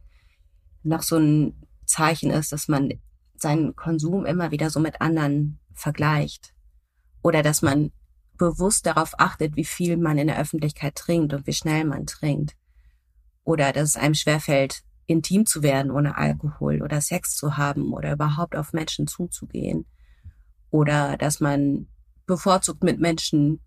[0.83, 2.93] Noch so ein Zeichen ist, dass man
[3.35, 6.53] seinen Konsum immer wieder so mit anderen vergleicht.
[7.21, 7.91] Oder dass man
[8.37, 12.55] bewusst darauf achtet, wie viel man in der Öffentlichkeit trinkt und wie schnell man trinkt.
[13.43, 18.13] Oder dass es einem schwerfällt, intim zu werden ohne Alkohol oder Sex zu haben oder
[18.13, 19.85] überhaupt auf Menschen zuzugehen.
[20.69, 21.87] Oder dass man
[22.27, 23.59] bevorzugt mit Menschen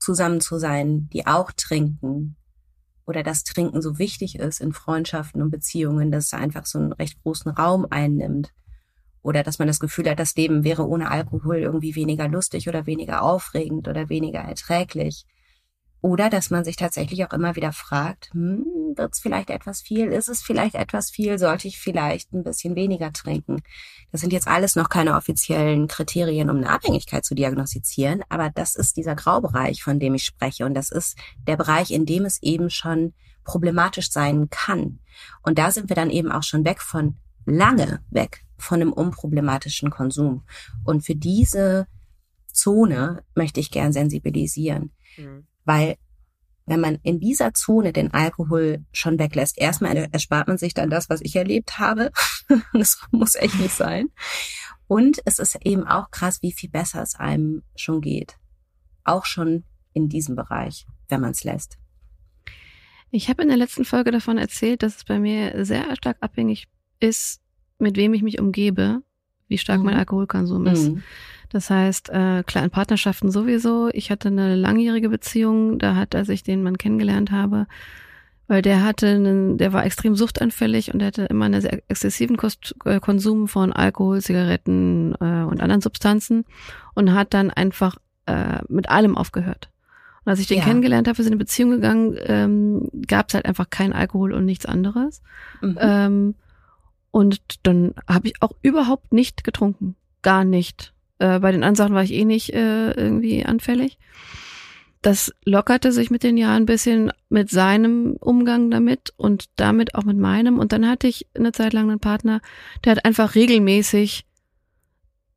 [0.00, 2.36] zusammen zu sein, die auch trinken.
[3.06, 6.92] Oder dass Trinken so wichtig ist in Freundschaften und Beziehungen, dass es einfach so einen
[6.92, 8.52] recht großen Raum einnimmt.
[9.22, 12.86] Oder dass man das Gefühl hat, das Leben wäre ohne Alkohol irgendwie weniger lustig oder
[12.86, 15.26] weniger aufregend oder weniger erträglich.
[16.00, 18.64] Oder dass man sich tatsächlich auch immer wieder fragt, hm,
[18.96, 20.08] wird es vielleicht etwas viel?
[20.08, 21.38] Ist es vielleicht etwas viel?
[21.38, 23.62] Sollte ich vielleicht ein bisschen weniger trinken?
[24.12, 28.76] Das sind jetzt alles noch keine offiziellen Kriterien, um eine Abhängigkeit zu diagnostizieren, aber das
[28.76, 30.64] ist dieser Graubereich, von dem ich spreche.
[30.66, 33.12] Und das ist der Bereich, in dem es eben schon
[33.44, 35.00] problematisch sein kann.
[35.42, 39.90] Und da sind wir dann eben auch schon weg von lange weg von einem unproblematischen
[39.90, 40.44] Konsum.
[40.84, 41.86] Und für diese
[42.52, 44.92] Zone möchte ich gern sensibilisieren.
[45.16, 45.46] Mhm.
[45.68, 45.96] Weil
[46.64, 51.10] wenn man in dieser Zone den Alkohol schon weglässt, erstmal erspart man sich dann das,
[51.10, 52.10] was ich erlebt habe.
[52.72, 54.08] das muss echt nicht sein.
[54.86, 58.38] Und es ist eben auch krass, wie viel besser es einem schon geht.
[59.04, 61.76] Auch schon in diesem Bereich, wenn man es lässt.
[63.10, 66.66] Ich habe in der letzten Folge davon erzählt, dass es bei mir sehr stark abhängig
[66.98, 67.42] ist,
[67.78, 69.02] mit wem ich mich umgebe,
[69.48, 69.84] wie stark mhm.
[69.84, 70.88] mein Alkoholkonsum ist.
[70.88, 71.02] Mhm.
[71.50, 73.88] Das heißt, äh, klar, in Partnerschaften sowieso.
[73.92, 77.66] Ich hatte eine langjährige Beziehung, da hat, als ich den Mann kennengelernt habe,
[78.48, 82.36] weil der hatte einen, der war extrem suchtanfällig und der hatte immer einen sehr exzessiven
[82.36, 86.44] Kost, äh, Konsum von Alkohol, Zigaretten äh, und anderen Substanzen
[86.94, 89.70] und hat dann einfach äh, mit allem aufgehört.
[90.24, 90.64] Und als ich den Ja.
[90.64, 94.32] kennengelernt habe, wir sind in eine Beziehung gegangen, ähm, gab es halt einfach kein Alkohol
[94.34, 95.22] und nichts anderes.
[95.62, 95.78] Mhm.
[95.80, 96.34] Ähm,
[97.10, 99.96] und dann habe ich auch überhaupt nicht getrunken.
[100.20, 100.92] Gar nicht.
[101.18, 103.98] Äh, bei den anderen Sachen war ich eh nicht äh, irgendwie anfällig.
[105.02, 110.04] Das lockerte sich mit den Jahren ein bisschen mit seinem Umgang damit und damit auch
[110.04, 110.58] mit meinem.
[110.58, 112.40] Und dann hatte ich eine Zeit lang einen Partner,
[112.84, 114.24] der hat einfach regelmäßig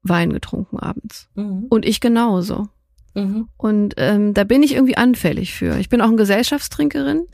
[0.03, 1.29] Wein getrunken abends.
[1.35, 1.67] Mhm.
[1.69, 2.69] Und ich genauso.
[3.13, 3.49] Mhm.
[3.57, 5.77] Und ähm, da bin ich irgendwie anfällig für.
[5.77, 7.25] Ich bin auch eine Gesellschaftstrinkerin.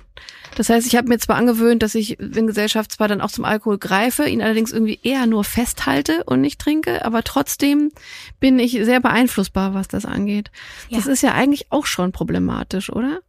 [0.56, 3.78] Das heißt, ich habe mir zwar angewöhnt, dass ich in Gesellschaftsbar dann auch zum Alkohol
[3.78, 7.92] greife, ihn allerdings irgendwie eher nur festhalte und nicht trinke, aber trotzdem
[8.40, 10.50] bin ich sehr beeinflussbar, was das angeht.
[10.90, 11.12] Das Ja.
[11.12, 13.20] ist ja eigentlich auch schon problematisch, oder?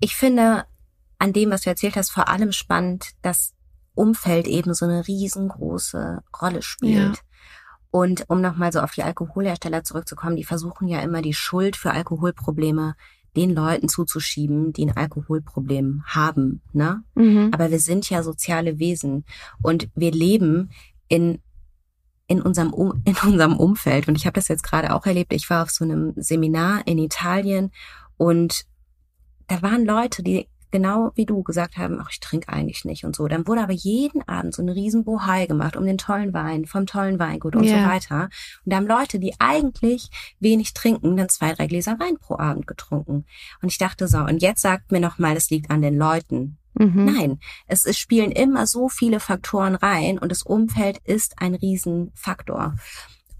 [0.00, 0.64] Ich finde
[1.18, 3.52] an dem, was du erzählt hast, vor allem spannend, dass
[3.94, 6.96] Umfeld eben so eine riesengroße Rolle spielt.
[6.96, 7.12] Ja.
[7.92, 11.92] Und um nochmal so auf die Alkoholhersteller zurückzukommen, die versuchen ja immer die Schuld für
[11.92, 12.94] Alkoholprobleme
[13.36, 17.02] den Leuten zuzuschieben, die ein Alkoholproblem haben, ne?
[17.14, 17.50] Mhm.
[17.52, 19.24] Aber wir sind ja soziale Wesen
[19.62, 20.70] und wir leben
[21.08, 21.40] in
[22.26, 25.34] in unserem um in unserem Umfeld und ich habe das jetzt gerade auch erlebt.
[25.34, 27.72] Ich war auf so einem Seminar in Italien
[28.16, 28.64] und
[29.48, 33.14] da waren Leute, die genau wie du gesagt haben, ach, ich trinke eigentlich nicht und
[33.14, 33.28] so.
[33.28, 36.86] Dann wurde aber jeden Abend so eine riesen Bohai gemacht um den tollen Wein, vom
[36.86, 37.82] tollen Weingut und Ja.
[37.82, 38.24] so weiter.
[38.64, 42.66] Und da haben Leute, die eigentlich wenig trinken, dann zwei, drei Gläser Wein pro Abend
[42.66, 43.24] getrunken.
[43.62, 46.58] Und ich dachte so, und jetzt sagt mir noch mal, es liegt an den Leuten.
[46.74, 47.04] Mhm.
[47.04, 52.76] Nein, es, es spielen immer so viele Faktoren rein und das Umfeld ist ein Riesenfaktor.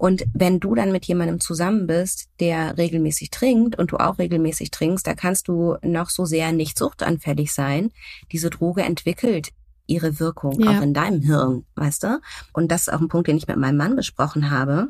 [0.02, 4.72] Und wenn du dann mit jemandem zusammen bist, der regelmäßig trinkt und du auch regelmäßig
[4.72, 7.92] trinkst, da kannst du noch so sehr nicht suchtanfällig sein.
[8.32, 9.50] Diese Droge entwickelt
[9.86, 10.70] ihre Wirkung Ja.
[10.72, 12.20] auch in deinem Hirn, weißt du?
[12.52, 14.88] Und das ist auch ein Punkt, den ich mit meinem Mann besprochen habe.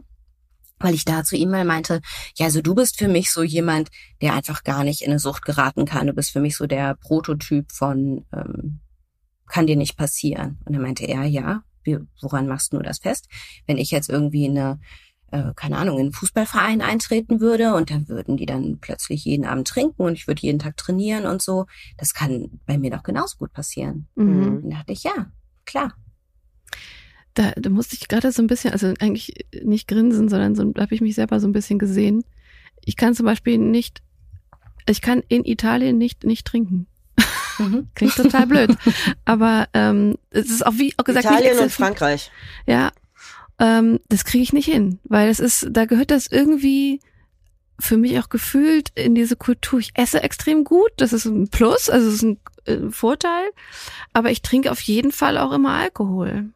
[0.79, 2.01] Weil ich da zu ihm mal meinte,
[2.37, 3.90] ja, also du bist für mich so jemand,
[4.22, 6.07] der einfach gar nicht in eine Sucht geraten kann.
[6.07, 8.81] Du bist für mich so der Prototyp von, ähm,
[9.46, 10.59] kann dir nicht passieren.
[10.64, 13.29] Und dann meinte er, ja, wie, woran machst du das fest?
[13.66, 14.81] Wenn ich jetzt irgendwie in eine,
[15.31, 19.45] äh, keine Ahnung, in einen Fußballverein eintreten würde und dann würden die dann plötzlich jeden
[19.45, 21.66] Abend trinken und ich würde jeden Tag trainieren und so,
[21.97, 24.09] das kann bei mir doch genauso gut passieren.
[24.14, 24.29] Mhm.
[24.29, 25.33] Und dann dachte ich, ja,
[25.64, 25.95] klar.
[27.35, 30.95] Da, da musste ich gerade so ein bisschen, also eigentlich nicht grinsen, sondern so habe
[30.95, 32.25] ich mich selber so ein bisschen gesehen.
[32.85, 34.03] Ich kann zum Beispiel nicht,
[34.87, 36.88] ich kann in Italien nicht nicht trinken.
[37.59, 37.88] Mhm.
[37.95, 38.77] Klingt total blöd.
[39.25, 41.73] Aber ähm, es ist auch wie auch gesagt Italien und.
[41.73, 42.31] Frankreich.
[42.67, 42.93] Ja,
[43.59, 47.01] ähm, das kriege ich nicht hin, weil es ist, da gehört das irgendwie
[47.79, 49.79] für mich auch gefühlt in diese Kultur.
[49.81, 53.45] Ich esse extrem gut, das ist ein Plus, also es ist ein äh, Vorteil,
[54.12, 56.51] aber ich trinke auf jeden Fall auch immer Alkohol.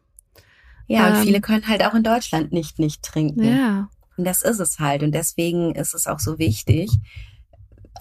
[0.87, 3.43] Ja, Ähm, und viele können halt auch in Deutschland nicht nicht trinken.
[3.43, 5.03] Ja, Und das ist es halt.
[5.03, 6.89] Und deswegen ist es auch so wichtig,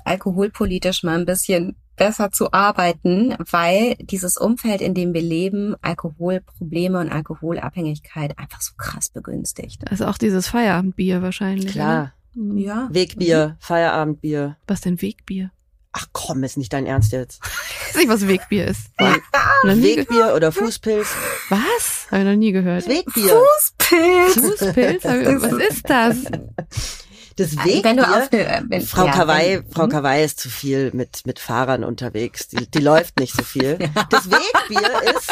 [0.04, 7.00] alkoholpolitisch mal ein bisschen besser zu arbeiten, weil dieses Umfeld, in dem wir leben, Alkoholprobleme
[7.00, 9.82] und Alkoholabhängigkeit einfach so krass begünstigt.
[9.90, 11.72] also auch dieses Feierabendbier wahrscheinlich.
[11.72, 12.12] Klar.
[12.34, 12.44] Oder?
[12.44, 12.58] Mhm.
[12.58, 12.88] Ja.
[12.92, 14.56] Wegbier, Feierabendbier.
[14.66, 15.50] Was denn Wegbier?
[15.92, 17.40] Ach komm, ist nicht dein Ernst jetzt.
[17.88, 18.90] Ich weiß nicht, was Wegbier ist.
[19.64, 21.06] Wegbier oder Fußpilz?
[21.48, 22.06] was?
[22.10, 22.86] Habe ich noch nie gehört.
[22.86, 23.40] Wegbier.
[23.78, 24.34] Fußpilz!
[24.34, 25.04] Fußpilz?
[25.04, 26.16] Was ist das?
[27.36, 27.84] Das Wegbier.
[27.84, 29.90] Wenn du auf eine, wenn, Frau ja, Kawai, wenn- Frau hm?
[29.90, 32.48] Kawai ist zu viel mit, mit Fahrern unterwegs.
[32.48, 33.78] Die, die läuft nicht so viel.
[34.10, 35.30] Das Wegbier ist,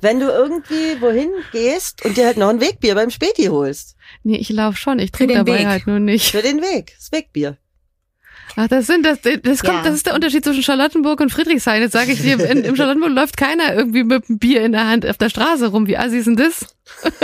[0.00, 3.94] wenn du irgendwie wohin gehst und dir halt noch ein Wegbier beim Späti holst.
[4.24, 4.98] Nee, ich laufe schon.
[4.98, 5.66] Ich trinke dabei Weg.
[5.66, 6.30] halt nur nicht.
[6.32, 6.94] Für den Weg.
[6.98, 7.56] Das Wegbier.
[8.58, 9.82] Ach, das sind das, das kommt, Ja.
[9.84, 11.82] das ist der Unterschied zwischen Charlottenburg und Friedrichshain.
[11.82, 14.86] Jetzt sage ich dir, in, im Charlottenburg läuft keiner irgendwie mit einem Bier in der
[14.88, 15.86] Hand auf der Straße rum.
[15.86, 16.66] Wie assi ist denn das?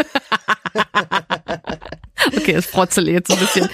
[2.37, 3.69] okay, das frotzele jetzt ein bisschen.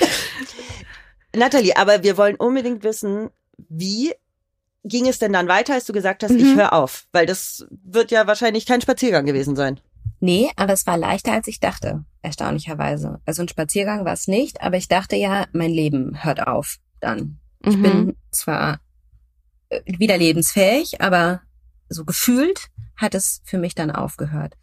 [1.35, 3.31] Nathalie, aber wir wollen unbedingt wissen,
[3.69, 4.13] wie
[4.85, 6.39] ging es denn dann weiter, als du gesagt hast, Mhm.
[6.39, 7.07] ich höre auf?
[7.13, 9.81] Weil das wird ja wahrscheinlich kein Spaziergang gewesen sein.
[10.21, 13.21] Nee, aber es war leichter, als ich dachte, erstaunlicherweise.
[13.27, 17.39] Also ein Spaziergang war es nicht, aber ich dachte ja, mein Leben hört auf dann.
[17.65, 17.83] Ich Mhm.
[17.83, 18.81] bin zwar
[19.71, 21.43] äh, wieder lebensfähig, aber
[21.89, 24.55] so gefühlt hat es für mich dann aufgehört.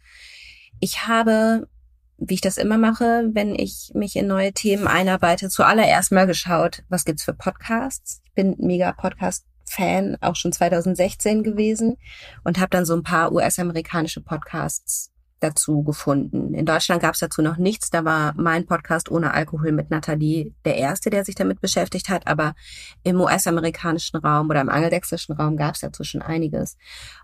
[0.80, 1.68] Ich habe,
[2.18, 6.82] wie ich das immer mache, wenn ich mich in neue Themen einarbeite, zuallererst mal geschaut,
[6.88, 8.22] was gibt's für Podcasts.
[8.24, 11.96] Ich bin mega Podcast-Fan, auch schon 2016 gewesen
[12.44, 16.54] und habe dann so ein paar US-amerikanische Podcasts dazu gefunden.
[16.54, 17.90] In Deutschland gab es dazu noch nichts.
[17.90, 22.26] Da war mein Podcast ohne Alkohol mit Nathalie der erste, der sich damit beschäftigt hat.
[22.26, 22.54] Aber
[23.02, 26.76] im US-amerikanischen Raum oder im angelsächsischen Raum gab es dazu schon einiges.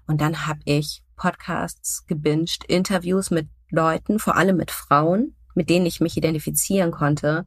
[0.07, 5.87] Und dann habe ich Podcasts gebinged, Interviews mit Leuten, vor allem mit Frauen, mit denen
[5.87, 7.47] ich mich identifizieren konnte,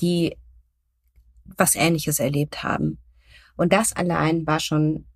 [0.00, 0.36] die
[1.56, 2.98] was Ähnliches erlebt haben.
[3.56, 5.06] Und das allein war schon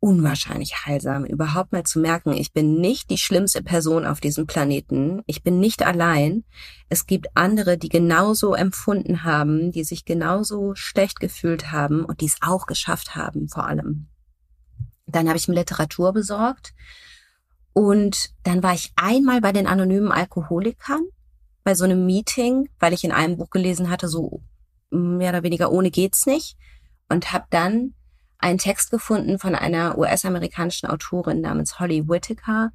[0.00, 5.22] unwahrscheinlich heilsam, überhaupt mal zu merken, ich bin nicht die schlimmste Person auf diesem Planeten,
[5.26, 6.44] ich bin nicht allein.
[6.88, 12.26] Es gibt andere, die genauso empfunden haben, die sich genauso schlecht gefühlt haben und die
[12.26, 14.08] es auch geschafft haben, vor allem.
[15.06, 16.74] Dann habe ich mir Literatur besorgt
[17.76, 21.02] und dann war ich einmal bei den anonymen Alkoholikern
[21.62, 24.40] bei so einem Meeting, weil ich in einem Buch gelesen hatte, so
[24.88, 26.56] mehr oder weniger ohne geht's nicht
[27.10, 27.92] und habe dann
[28.38, 32.72] einen Text gefunden von einer US-amerikanischen Autorin namens Holly Whitaker,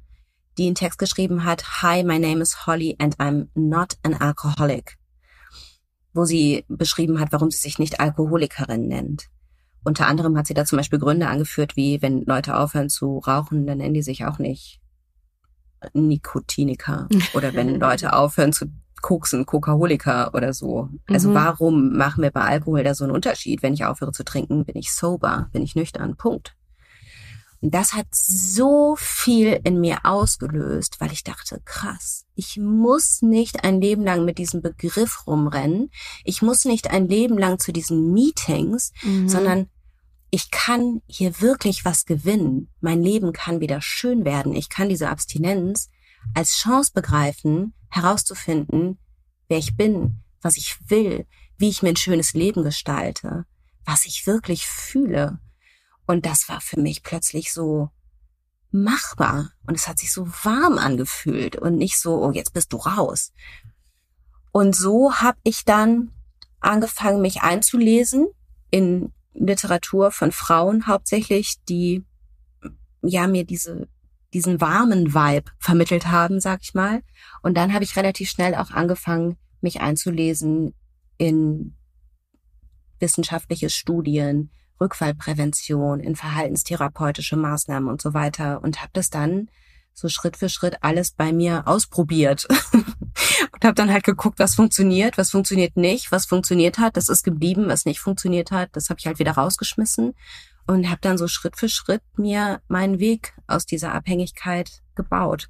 [0.56, 4.98] die einen Text geschrieben hat, Hi, my name is Holly and I'm not an alcoholic,
[6.12, 9.24] wo sie beschrieben hat, warum sie sich nicht Alkoholikerin nennt.
[9.82, 13.66] Unter anderem hat sie da zum Beispiel Gründe angeführt, wie wenn Leute aufhören zu rauchen,
[13.66, 14.81] dann nennen die sich auch nicht
[15.92, 17.08] Nikotiniker.
[17.34, 18.66] Oder wenn Leute aufhören zu
[19.02, 20.88] Koksen, Kokaholiker oder so.
[21.08, 21.34] Also mhm.
[21.34, 23.62] warum machen wir bei Alkohol da so einen Unterschied?
[23.62, 26.16] Wenn ich aufhöre zu trinken, bin ich sober, bin ich nüchtern.
[26.16, 26.54] Punkt.
[27.62, 33.62] Und das hat so viel in mir ausgelöst, weil ich dachte, krass, ich muss nicht
[33.62, 35.90] ein Leben lang mit diesem Begriff rumrennen.
[36.24, 39.28] Ich muss nicht ein Leben lang zu diesen Meetings, mhm.
[39.28, 39.68] sondern
[40.34, 42.70] ich kann hier wirklich was gewinnen.
[42.80, 44.54] Mein Leben kann wieder schön werden.
[44.54, 45.90] Ich kann diese Abstinenz
[46.32, 48.98] als Chance begreifen, herauszufinden,
[49.48, 51.26] wer ich bin, was ich will,
[51.58, 53.44] wie ich mir ein schönes Leben gestalte,
[53.84, 55.38] was ich wirklich fühle.
[56.06, 57.90] Und das war für mich plötzlich so
[58.70, 62.78] machbar und es hat sich so warm angefühlt und nicht so, oh, jetzt bist du
[62.78, 63.34] raus.
[64.50, 66.10] Und so habe ich dann
[66.58, 68.28] angefangen, mich einzulesen
[68.70, 72.04] in Literatur von Frauen hauptsächlich, die
[73.02, 73.88] ja mir diese
[74.32, 77.02] diesen warmen Vibe vermittelt haben, sag ich mal.
[77.42, 80.74] Und dann habe ich relativ schnell auch angefangen, mich einzulesen
[81.18, 81.76] in
[82.98, 89.48] wissenschaftliche Studien, Rückfallprävention, in verhaltenstherapeutische Maßnahmen und so weiter und habe das dann
[89.92, 92.48] so Schritt für Schritt alles bei mir ausprobiert
[93.52, 97.22] und habe dann halt geguckt, was funktioniert, was funktioniert nicht, was funktioniert hat, das ist
[97.22, 100.14] geblieben, was nicht funktioniert hat, das habe ich halt wieder rausgeschmissen
[100.66, 105.48] und habe dann so Schritt für Schritt mir meinen Weg aus dieser Abhängigkeit gebaut.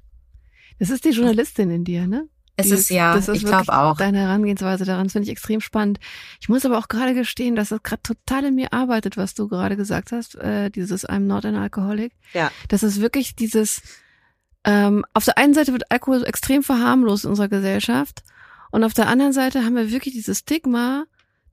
[0.79, 2.27] Das ist die Journalistin in dir, ne?
[2.55, 3.97] Es ist ja, ist ich glaube auch.
[3.97, 5.99] Deine Herangehensweise daran, das finde ich extrem spannend.
[6.39, 9.47] Ich muss aber auch gerade gestehen, dass das gerade total in mir arbeitet, was du
[9.47, 12.13] gerade gesagt hast, äh, dieses I'm not an alcoholic.
[12.33, 12.51] Ja.
[12.67, 13.81] Das ist wirklich dieses,
[14.65, 18.23] ähm, auf der einen Seite wird Alkohol so extrem verharmlost in unserer Gesellschaft
[18.71, 21.05] und auf der anderen Seite haben wir wirklich dieses Stigma,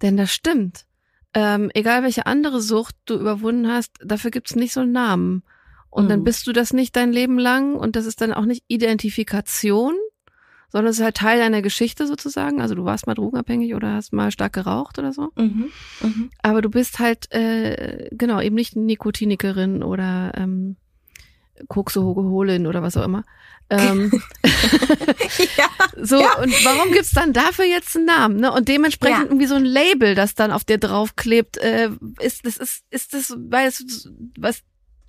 [0.03, 0.87] denn das stimmt
[1.35, 5.43] ähm, egal welche andere Sucht du überwunden hast, dafür gibt's nicht so einen Namen.
[5.89, 6.09] Und mhm.
[6.09, 9.95] dann bist du das nicht dein Leben lang und das ist dann auch nicht Identifikation,
[10.69, 12.61] sondern es ist halt Teil deiner Geschichte sozusagen.
[12.61, 15.31] Also du warst mal drogenabhängig oder hast mal stark geraucht oder so.
[15.37, 15.71] Mhm.
[16.01, 16.31] Mhm.
[16.43, 20.77] Aber du bist halt, äh, genau, eben nicht Nikotinikerin oder ähm,
[21.69, 23.25] Koksoholin oder was auch immer.
[23.71, 24.11] Ähm,
[25.57, 26.39] ja, so, ja.
[26.39, 28.37] und warum gibt's dann dafür jetzt einen Namen?
[28.37, 28.53] Ne?
[28.53, 29.25] Und dementsprechend ja.
[29.27, 33.35] irgendwie so ein Label, das dann auf dir draufklebt, äh, ist das, ist, ist das,
[33.37, 34.63] weil es was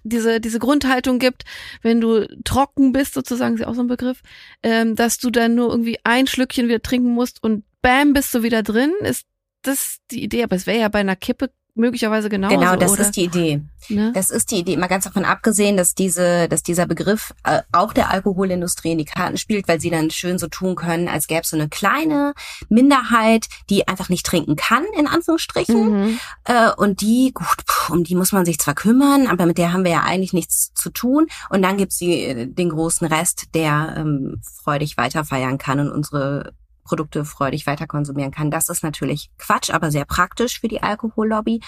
[0.03, 1.43] diese, diese Grundhaltung gibt,
[1.81, 4.21] wenn du trocken bist, sozusagen, ist ja auch so ein Begriff,
[4.63, 8.43] ähm, dass du dann nur irgendwie ein Schlückchen wieder trinken musst und bam, bist du
[8.43, 8.91] wieder drin.
[9.01, 9.25] Ist
[9.61, 10.43] das die Idee?
[10.43, 12.57] Aber es wäre ja bei einer Kippe möglicherweise genauso.
[12.57, 13.01] Genau, das oder?
[13.01, 13.61] ist die Idee.
[13.89, 14.11] Ne?
[14.13, 14.77] Das ist die Idee.
[14.77, 19.05] Mal ganz davon abgesehen, dass diese, dass dieser Begriff äh, auch der Alkoholindustrie in die
[19.05, 22.33] Karten spielt, weil sie dann schön so tun können, als gäbe es so eine kleine
[22.69, 26.01] Minderheit, die einfach nicht trinken kann, in Anführungsstrichen.
[26.01, 26.19] Mhm.
[26.45, 29.73] Äh, und die, gut, pff, um die muss man sich zwar kümmern, aber mit der
[29.73, 31.27] haben wir ja eigentlich nichts zu tun.
[31.49, 36.53] Und dann gibt's die, äh, den großen Rest, der ähm, freudig weiterfeiern kann und unsere
[36.91, 38.51] Produkte freudig weiter konsumieren kann.
[38.51, 41.61] Das ist natürlich Quatsch, aber sehr praktisch für die Alkohollobby.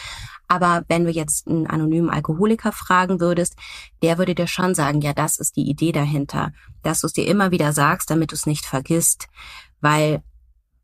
[0.50, 3.56] Aber wenn du jetzt einen anonymen Alkoholiker fragen würdest,
[4.02, 7.26] der würde dir schon sagen, ja, das ist die Idee dahinter, dass du es dir
[7.26, 9.30] immer wieder sagst, damit du es nicht vergisst,
[9.80, 10.21] weil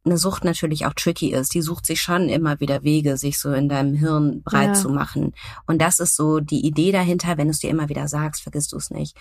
[0.06, 1.54] eine Sucht natürlich auch tricky ist.
[1.54, 4.74] Die sucht sich schon immer wieder Wege, sich so in deinem Hirn breit ja.
[4.74, 5.34] zu machen.
[5.68, 8.72] Und das ist so die Idee dahinter, wenn du es dir immer wieder sagst, vergisst
[8.72, 9.18] du es nicht.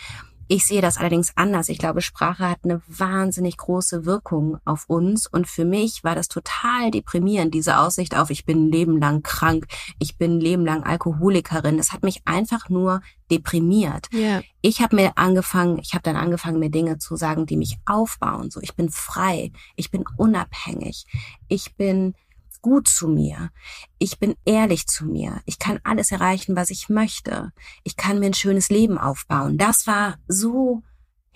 [0.49, 1.69] Ich sehe das allerdings anders.
[1.69, 5.27] Ich glaube, Sprache hat eine wahnsinnig große Wirkung auf uns.
[5.27, 9.23] Und für mich war das total deprimierend, diese Aussicht auf, ich bin ein Leben lang
[9.23, 9.67] krank,
[9.99, 11.77] ich bin ein Leben lang Alkoholikerin.
[11.77, 14.07] Das hat mich einfach nur deprimiert.
[14.11, 14.41] Ja.
[14.63, 18.51] Ich habe mir angefangen, ich habe dann angefangen, mir Dinge zu sagen, die mich aufbauen.
[18.51, 21.05] So, ich bin frei, ich bin unabhängig,
[21.49, 22.15] ich bin
[22.63, 23.51] gut zu mir.
[23.99, 25.41] Ich bin ehrlich zu mir.
[25.47, 27.53] Ich kann alles erreichen, was ich möchte.
[27.85, 29.59] Ich kann mir ein schönes Leben aufbauen.
[29.59, 30.83] Das war so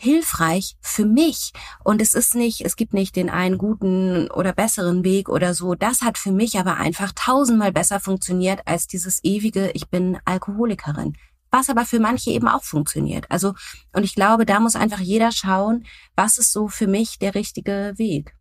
[0.02, 1.52] hilfreich für mich.
[1.84, 5.74] Und es ist nicht, es gibt nicht den einen guten oder besseren Weg oder so.
[5.74, 11.16] Das hat für mich aber einfach tausendmal besser funktioniert als dieses ewige, ich bin Alkoholikerin.
[11.52, 13.26] Was aber für manche eben auch funktioniert.
[13.30, 13.54] Also,
[13.92, 15.84] und ich glaube, da muss einfach jeder schauen,
[16.16, 18.34] was ist so für mich der richtige Weg.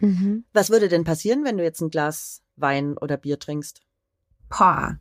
[0.00, 0.44] Mhm.
[0.52, 3.80] Was würde denn passieren, wenn du jetzt ein Glas Wein oder Bier trinkst?
[4.48, 4.98] Boah.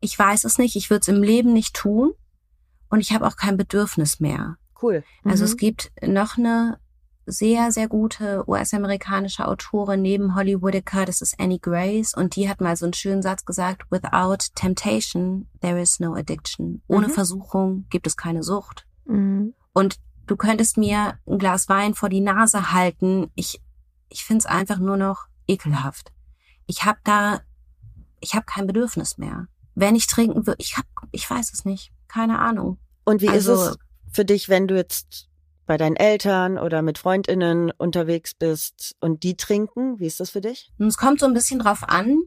[0.00, 0.76] Ich weiß es nicht.
[0.76, 2.12] Ich würde es im Leben nicht tun.
[2.90, 4.56] Und ich habe auch kein Bedürfnis mehr.
[4.80, 5.02] Cool.
[5.24, 5.50] Also mhm.
[5.50, 6.78] es gibt noch eine
[7.26, 12.60] sehr, sehr gute US-amerikanische Autorin neben Holly Whitaker, das ist Annie Grace, und die hat
[12.60, 16.82] mal so einen schönen Satz gesagt, without temptation, there is no addiction.
[16.86, 17.12] Ohne mhm.
[17.12, 18.86] Versuchung gibt es keine Sucht.
[19.06, 19.54] Mhm.
[19.72, 23.60] Und du könntest mir ein Glas Wein vor die Nase halten, ich
[24.14, 26.12] ich finde es einfach nur noch ekelhaft.
[26.66, 27.40] Ich habe da,
[28.20, 29.48] ich habe kein Bedürfnis mehr.
[29.74, 32.78] Wenn ich trinken würde, ich hab, ich weiß es nicht, keine Ahnung.
[33.04, 33.76] Und wie Also- ist es
[34.12, 35.28] für dich, wenn du jetzt
[35.66, 39.98] bei deinen Eltern oder mit Freundinnen unterwegs bist und die trinken?
[39.98, 40.72] Wie ist das für dich?
[40.78, 42.22] Es kommt so ein bisschen drauf an.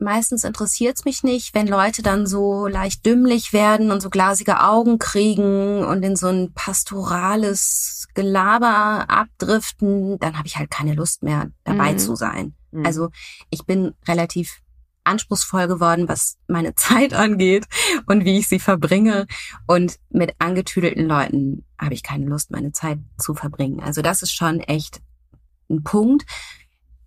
[0.00, 4.98] Meistens interessiert's mich nicht, wenn Leute dann so leicht dümmlich werden und so glasige Augen
[4.98, 11.50] kriegen und in so ein pastorales Gelaber abdriften, dann habe ich halt keine Lust mehr
[11.64, 11.98] dabei Mhm.
[11.98, 12.54] zu sein.
[12.72, 12.86] Mhm.
[12.86, 13.10] Also
[13.50, 14.60] ich bin relativ
[15.04, 16.74] anspruchsvoll geworden, was meine
[17.10, 17.66] Zeit angeht
[18.06, 19.26] und wie ich sie verbringe.
[19.66, 23.80] Und mit angetüdelten Leuten habe ich keine Lust, meine Zeit zu verbringen.
[23.80, 25.00] Also das ist schon echt
[25.68, 26.24] ein Punkt.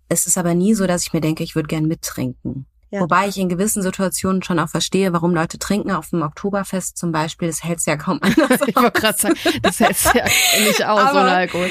[0.08, 2.66] Es ist aber nie so, dass ich mir denke, ich würde gern mittrinken.
[2.94, 3.00] Ja.
[3.00, 5.90] Wobei ich in gewissen Situationen schon auch verstehe, warum Leute trinken.
[5.90, 9.80] Auf dem Oktoberfest zum Beispiel, das hält's ja kaum anders Ich wollte gerade sagen, das
[9.80, 10.22] hältst ja
[10.64, 11.68] nicht aus, so Aber- ein Alkohol.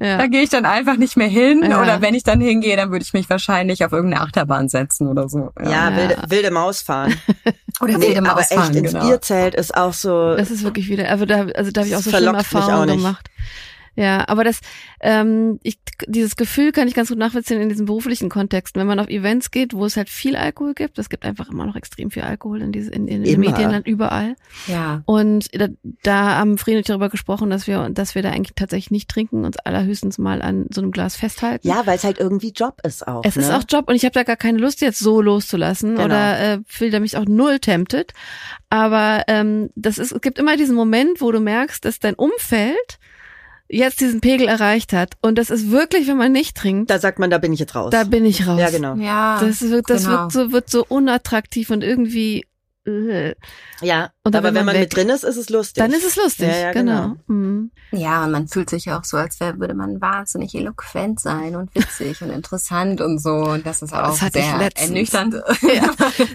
[0.00, 0.18] Ja.
[0.18, 1.62] Da gehe ich dann einfach nicht mehr hin.
[1.66, 1.80] Ja.
[1.80, 5.30] Oder wenn ich dann hingehe, dann würde ich mich wahrscheinlich auf irgendeine Achterbahn setzen oder
[5.30, 5.50] so.
[5.64, 5.96] Ja, Ja.
[5.96, 7.14] Wilde, wilde Maus fahren.
[7.80, 9.06] Oder Nee, wilde aber Maus echt fahren, ins genau.
[9.06, 10.34] Bierzelt ist auch so.
[10.36, 12.96] Das ist wirklich wieder, also da, also da habe ich auch so schlimme Erfahrungen nicht.
[12.98, 13.28] gemacht.
[13.96, 14.60] Ja, aber das,
[15.00, 18.78] ähm, ich, dieses Gefühl kann ich ganz gut nachvollziehen in diesen beruflichen Kontexten.
[18.78, 21.66] Wenn man auf Events geht, wo es halt viel Alkohol gibt, es gibt einfach immer
[21.66, 23.50] noch extrem viel Alkohol in, diese, in, in den Immer.
[23.50, 24.36] Medien, dann überall.
[24.66, 25.02] Ja.
[25.06, 25.68] Und da,
[26.02, 29.08] da haben Frieden und ich darüber gesprochen, dass wir, dass wir da eigentlich tatsächlich nicht
[29.08, 31.66] trinken, uns allerhöchstens mal an so einem Glas festhalten.
[31.66, 33.22] ja, weil es halt irgendwie Job ist auch.
[33.24, 33.42] Es ne?
[33.42, 36.04] ist auch Job und ich habe da gar keine Lust jetzt so loszulassen Genau.
[36.04, 38.12] oder äh, fühle da mich auch null tempted.
[38.68, 42.98] Aber ähm, das ist, es gibt immer diesen Moment, wo du merkst, dass dein Umfeld
[43.68, 45.14] jetzt diesen Pegel erreicht hat.
[45.22, 47.74] Und das ist wirklich, wenn man nicht trinkt, Da sagt man, da bin ich jetzt
[47.74, 47.90] raus.
[47.90, 48.58] da bin ich raus.
[48.60, 48.94] ja, genau.
[48.96, 49.38] Ja.
[49.40, 50.22] Das wird, das genau.
[50.22, 52.46] wird so, wird so unattraktiv und irgendwie.
[52.86, 53.34] Äh,
[53.82, 54.82] Ja, aber will wenn man weg.
[54.82, 55.82] mit drin ist, ist es lustig.
[55.82, 57.02] dann ist es lustig, Ja, ja, genau.
[57.02, 57.16] genau.
[57.26, 57.70] Mhm.
[57.92, 61.74] Ja, und man fühlt sich auch so, als wär, würde man wahnsinnig eloquent sein und
[61.74, 63.32] witzig und interessant und so.
[63.34, 65.34] Und das ist auch Das sehr ernüchternd.
[65.62, 65.90] Ja,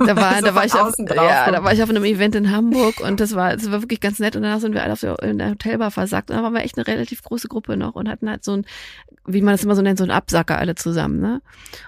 [0.06, 2.52] Da war, So da war ich auf, ja, da war ich auf einem Event in
[2.52, 5.00] Hamburg und das war, das war wirklich ganz nett und danach sind wir alle auf
[5.02, 7.96] der, in der Hotelbar versagt und da waren wir echt eine relativ große Gruppe noch
[7.96, 8.66] und hatten halt so ein,
[9.26, 11.42] wie man das immer so nennt, so ein Absacker alle zusammen, ne?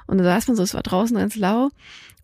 [0.08, 1.70] Und da saß man so, es war draußen ganz lau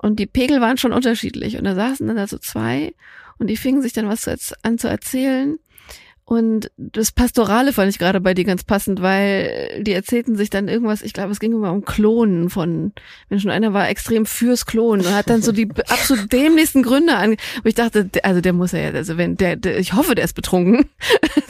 [0.01, 1.57] und die Pegel waren schon unterschiedlich.
[1.57, 2.93] Und da saßen dann da so zwei
[3.37, 5.59] und die fingen sich dann was zu, an zu erzählen
[6.29, 10.67] und das Pastorale fand ich gerade bei dir ganz passend, weil die erzählten sich dann
[10.67, 12.91] irgendwas, ich glaube, es ging immer um Klonen von
[13.29, 13.49] Menschen.
[13.49, 17.31] Einer war extrem fürs Klonen und hat dann so die absolut dämlichsten Gründe an,
[17.63, 20.23] wo ich dachte, also der muss ja, jetzt- also wenn der, der ich hoffe, der
[20.25, 20.87] ist betrunken.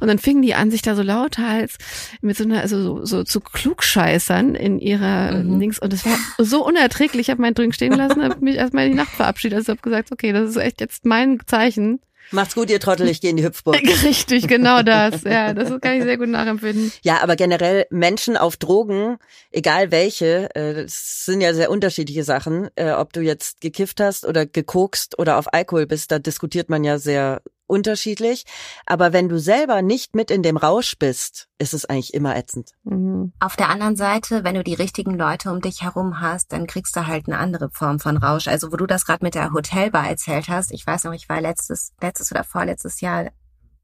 [0.00, 1.76] und dann fingen die an, sich da so lauthals
[2.22, 5.60] mit so einer, also so, so zu klugscheißern in ihrer Mhm.
[5.60, 7.26] Dings und es war so unerträglich.
[7.26, 9.58] Ich habe meinen Drink stehen lassen, habe mich erstmal in die Nacht verabschiedet.
[9.58, 12.00] Also habe gesagt, okay, das ist echt jetzt mein Zeichen.
[12.30, 13.76] Macht's gut, ihr Trottel, ich gehe in die Hüpfburg.
[14.04, 15.22] Richtig, genau das.
[15.24, 16.92] Ja, das kann ich sehr gut nachempfinden.
[17.02, 19.18] Ja, aber generell Menschen auf Drogen,
[19.50, 22.68] egal welche, äh, das sind ja sehr unterschiedliche Sachen.
[22.76, 26.84] Äh, ob du jetzt gekifft hast oder gekokst oder auf Alkohol bist, da diskutiert man
[26.84, 28.44] ja sehr unterschiedlich.
[28.86, 32.72] Aber wenn du selber nicht mit in dem Rausch bist, ist es eigentlich immer ätzend.
[32.84, 33.32] Mhm.
[33.40, 36.96] Auf der anderen Seite, wenn du die richtigen Leute um dich herum hast, dann kriegst
[36.96, 38.48] du halt eine andere Form von Rausch.
[38.48, 41.40] Also wo du das gerade mit der Hotelbar erzählt hast, ich weiß noch, ich war
[41.40, 43.26] letztes, letztes oder vorletztes Jahr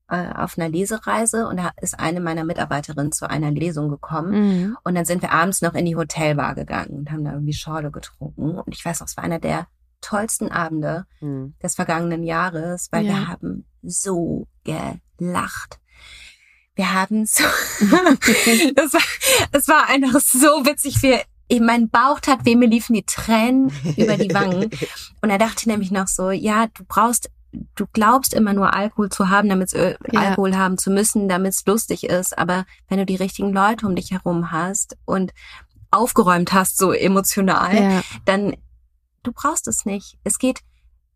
[0.09, 4.33] äh, auf einer Lesereise und da ist eine meiner Mitarbeiterinnen zu einer Lesung gekommen.
[4.33, 4.77] Mhm.
[4.85, 7.91] Und dann sind wir abends noch in die Hotelbar gegangen und haben da irgendwie Schorle
[7.91, 8.59] getrunken.
[8.59, 9.67] Und ich weiß noch, es war einer der
[10.03, 11.55] tollsten Abende Hm.
[11.63, 13.13] des vergangenen Jahres, weil Ja.
[13.13, 15.79] wir haben so gelacht.
[16.75, 17.45] Wir haben so,
[18.75, 19.03] das war,
[19.53, 21.03] es war einfach so witzig.
[21.03, 21.21] Wir,
[21.61, 24.71] mein Bauch tat weh, mir liefen die Tränen über die Wangen.
[25.23, 27.31] Und er dachte nämlich noch so, ja, du brauchst,
[27.77, 29.95] du glaubst immer nur Alkohol zu haben, damit Ja.
[30.21, 32.37] Alkohol haben zu müssen, damit es lustig ist.
[32.37, 35.33] Aber wenn du die richtigen Leute um dich herum hast und
[35.93, 38.03] aufgeräumt hast, so emotional, Ja.
[38.25, 38.57] dann
[39.23, 40.19] du brauchst es nicht.
[40.25, 40.61] Es geht,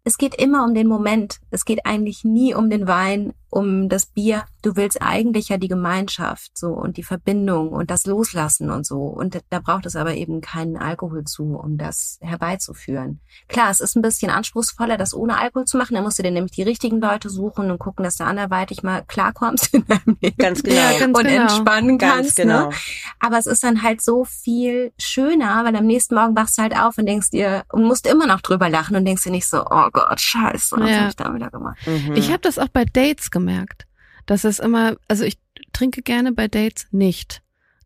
[0.05, 1.41] es geht immer um den Moment.
[1.51, 4.45] Es geht eigentlich nie um den Wein, um das Bier.
[4.63, 9.03] Du willst eigentlich ja die Gemeinschaft so und die Verbindung und das Loslassen und so.
[9.05, 13.21] Und da braucht es aber eben keinen Alkohol zu, um das herbeizuführen.
[13.49, 15.95] Klar, es ist ein bisschen anspruchsvoller, das ohne Alkohol zu machen.
[15.95, 19.03] Da musst du dir nämlich die richtigen Leute suchen und gucken, dass du anderweitig mal
[19.07, 20.37] klarkommst in deinem Leben.
[20.39, 20.77] Ganz genau.
[20.77, 21.43] Ja, ganz und genau.
[21.43, 22.37] entspannen Ganz kannst.
[22.37, 22.69] genau.
[22.69, 22.75] Ne?
[23.21, 26.77] Aber es ist dann halt so viel schöner, weil am nächsten Morgen wachst du halt
[26.79, 29.65] auf und denkst dir und musst immer noch drüber lachen und denkst dir nicht so,
[29.65, 31.01] oh Gott, scheiße, was Ja.
[31.03, 31.79] hab ich da wieder gemacht?
[31.87, 32.15] Mhm.
[32.15, 33.87] Ich habe das auch bei Dates gemerkt.
[34.27, 35.39] Das ist immer, also ich
[35.73, 37.43] trinke gerne bei Dates nicht.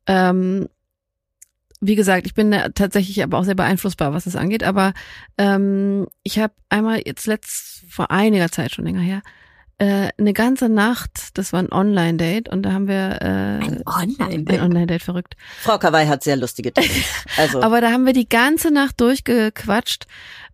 [0.07, 0.69] Ähm,
[1.81, 4.63] wie gesagt, ich bin tatsächlich aber auch sehr beeinflussbar, was das angeht.
[4.63, 4.93] Aber
[5.37, 9.23] ähm, ich habe einmal jetzt letzt vor einiger Zeit schon länger her
[9.83, 11.31] äh, eine ganze Nacht.
[11.35, 14.61] Das war ein Online-Date und da haben wir äh, Ein ein Online-Date.
[14.61, 15.35] Online-Date verrückt.
[15.61, 16.89] Frau Kawai hat sehr lustige Dinge.
[17.37, 20.05] Also Aber da haben wir die ganze Nacht durchgequatscht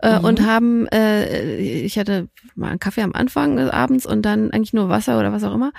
[0.01, 0.24] äh, Mhm.
[0.24, 4.72] und haben, äh, ich hatte mal einen Kaffee am Anfang des Abends und dann eigentlich
[4.72, 5.72] nur Wasser oder was auch immer.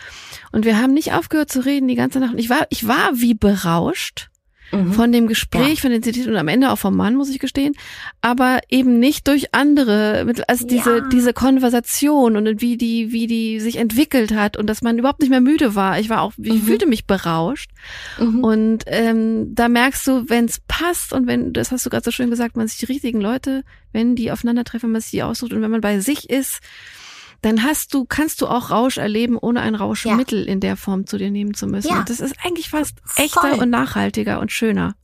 [0.52, 2.34] Und wir haben nicht aufgehört zu reden die ganze Nacht.
[2.34, 4.30] Und ich war, ich war wie berauscht
[4.72, 4.94] Mhm.
[4.94, 7.74] von dem Gespräch, von den Zitaten und am Ende auch vom Mann, muss ich gestehen,
[8.22, 11.10] aber eben nicht durch andere, also diese, Ja.
[11.12, 15.30] diese Konversation und wie die, wie die sich entwickelt hat und dass man überhaupt nicht
[15.30, 16.00] mehr müde war.
[16.00, 16.62] Ich war auch, ich Mhm.
[16.64, 17.72] fühlte mich berauscht.
[18.20, 18.44] Mhm.
[18.44, 22.12] Und ähm, da merkst du, wenn es passt und wenn, das hast du gerade so
[22.12, 25.62] schön gesagt, man sich die richtigen Leute, wenn die aufeinandertreffen, man sich die aussucht und
[25.62, 26.60] wenn man bei sich ist,
[27.42, 31.18] dann hast du, kannst du auch Rausch erleben, ohne ein Rauschmittel in der Form zu
[31.18, 31.90] dir nehmen zu müssen.
[31.90, 32.00] Ja.
[32.00, 33.26] Und das ist eigentlich fast Voll.
[33.26, 34.96] echter und nachhaltiger und schöner.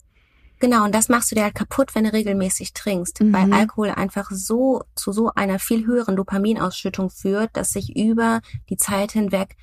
[0.58, 3.32] Genau, und das machst du dir halt kaputt, wenn du regelmäßig trinkst, Mhm.
[3.32, 8.78] weil Alkohol einfach so zu so einer viel höheren Dopaminausschüttung führt, dass sich über die
[8.78, 9.56] Zeit hinweg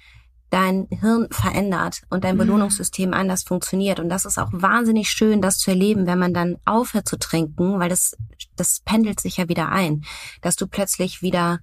[0.51, 2.41] dein Hirn verändert und dein Mhm.
[2.41, 3.99] Belohnungssystem anders funktioniert.
[3.99, 7.79] Und das ist auch wahnsinnig schön, das zu erleben, wenn man dann aufhört zu trinken,
[7.79, 8.15] weil das,
[8.55, 10.03] das pendelt sich ja wieder ein,
[10.41, 11.59] dass du plötzlich wieder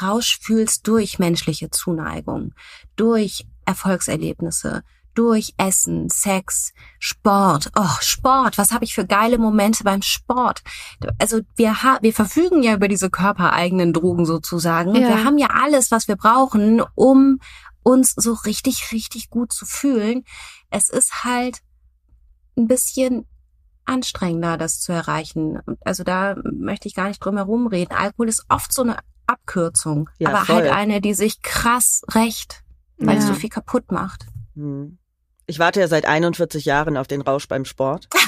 [0.00, 2.54] Rausch fühlst durch menschliche Zuneigung,
[2.96, 4.82] durch Erfolgserlebnisse,
[5.14, 7.70] durch Essen, Sex, Sport.
[7.76, 10.62] Oh, Sport, was habe ich für geile Momente beim Sport?
[11.18, 14.90] Also wir, ha wir verfügen ja über diese körpereigenen Drogen sozusagen.
[14.90, 15.08] Und Ja.
[15.08, 17.40] wir haben ja alles, was wir brauchen, um
[17.82, 20.24] uns so richtig, richtig gut zu fühlen.
[20.70, 21.58] Es ist halt
[22.56, 23.26] ein bisschen
[23.84, 25.58] anstrengender, das zu erreichen.
[25.84, 27.92] Also da möchte ich gar nicht drum herum reden.
[27.94, 28.96] Alkohol ist oft so eine
[29.32, 30.56] Abkürzung, Ja, aber voll.
[30.62, 32.62] halt eine, die sich krass rächt,
[32.98, 33.28] weil es Ja.
[33.32, 34.26] so viel kaputt macht.
[34.54, 34.98] hm.
[35.46, 38.08] ich warte ja seit 41 Jahren auf den Rausch beim Sport.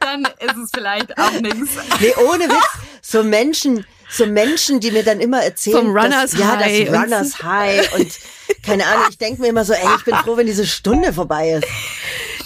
[0.00, 1.76] Dann ist es vielleicht auch nichts.
[2.00, 2.78] Nee, ohne Witz.
[3.02, 6.88] So Menschen, so Menschen, die mir dann immer erzählen, Vom Runners dass, ja, High das
[6.88, 8.18] und- Runners High und
[8.62, 11.50] keine Ahnung, ich denke mir immer so, ey, ich bin froh, wenn diese Stunde vorbei
[11.52, 11.66] ist.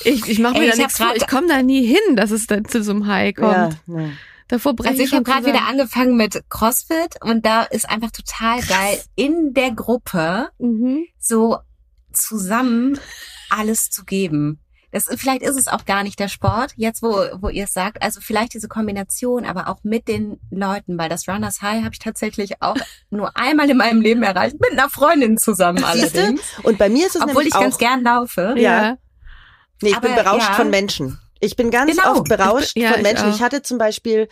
[0.05, 1.13] Ich, ich mache mir Ey, da ich nichts vor.
[1.15, 3.53] Ich komme da nie hin, dass es dann zu so einem High kommt.
[3.87, 4.09] Ja, ja.
[4.49, 8.11] Davor breche Also ich schon habe gerade wieder angefangen mit CrossFit und da ist einfach
[8.11, 11.05] total geil, in der Gruppe Mhm.
[11.19, 11.59] so
[12.13, 12.99] zusammen
[13.51, 14.61] alles zu geben.
[14.91, 17.09] Das, vielleicht ist es auch gar nicht der Sport, jetzt wo,
[17.43, 18.03] wo ihr es sagt.
[18.03, 21.99] Also vielleicht diese Kombination, aber auch mit den Leuten, weil das Runners High habe ich
[21.99, 22.77] tatsächlich auch
[23.11, 26.41] nur einmal in meinem Leben erreicht, mit einer Freundin zusammen allerdings.
[26.63, 28.55] Und bei mir ist es Obwohl nämlich ich ganz auch, gern laufe.
[28.57, 28.97] Ja.
[29.83, 30.55] nee, ich bin aber, berauscht ja.
[30.55, 31.19] von Menschen.
[31.41, 32.13] Ich bin ganz Genau.
[32.21, 33.31] oft berauscht Ich ja, von ich Menschen.
[33.31, 33.35] auch.
[33.35, 34.29] Ich, hatte zum Beispiel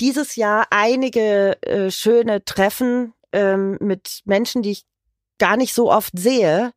[0.00, 4.84] dieses Jahr einige äh, schöne Treffen ähm, mit Menschen, die ich
[5.38, 6.72] gar nicht so oft sehe.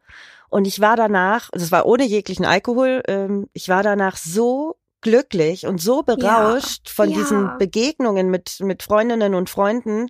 [0.49, 5.67] Und ich war danach, das war ohne jeglichen Alkohol, ähm, ich war danach so glücklich
[5.67, 7.17] und so berauscht von ja.
[7.17, 10.07] diesen Begegnungen mit, mit Freundinnen und Freunden,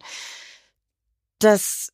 [1.40, 1.90] dass,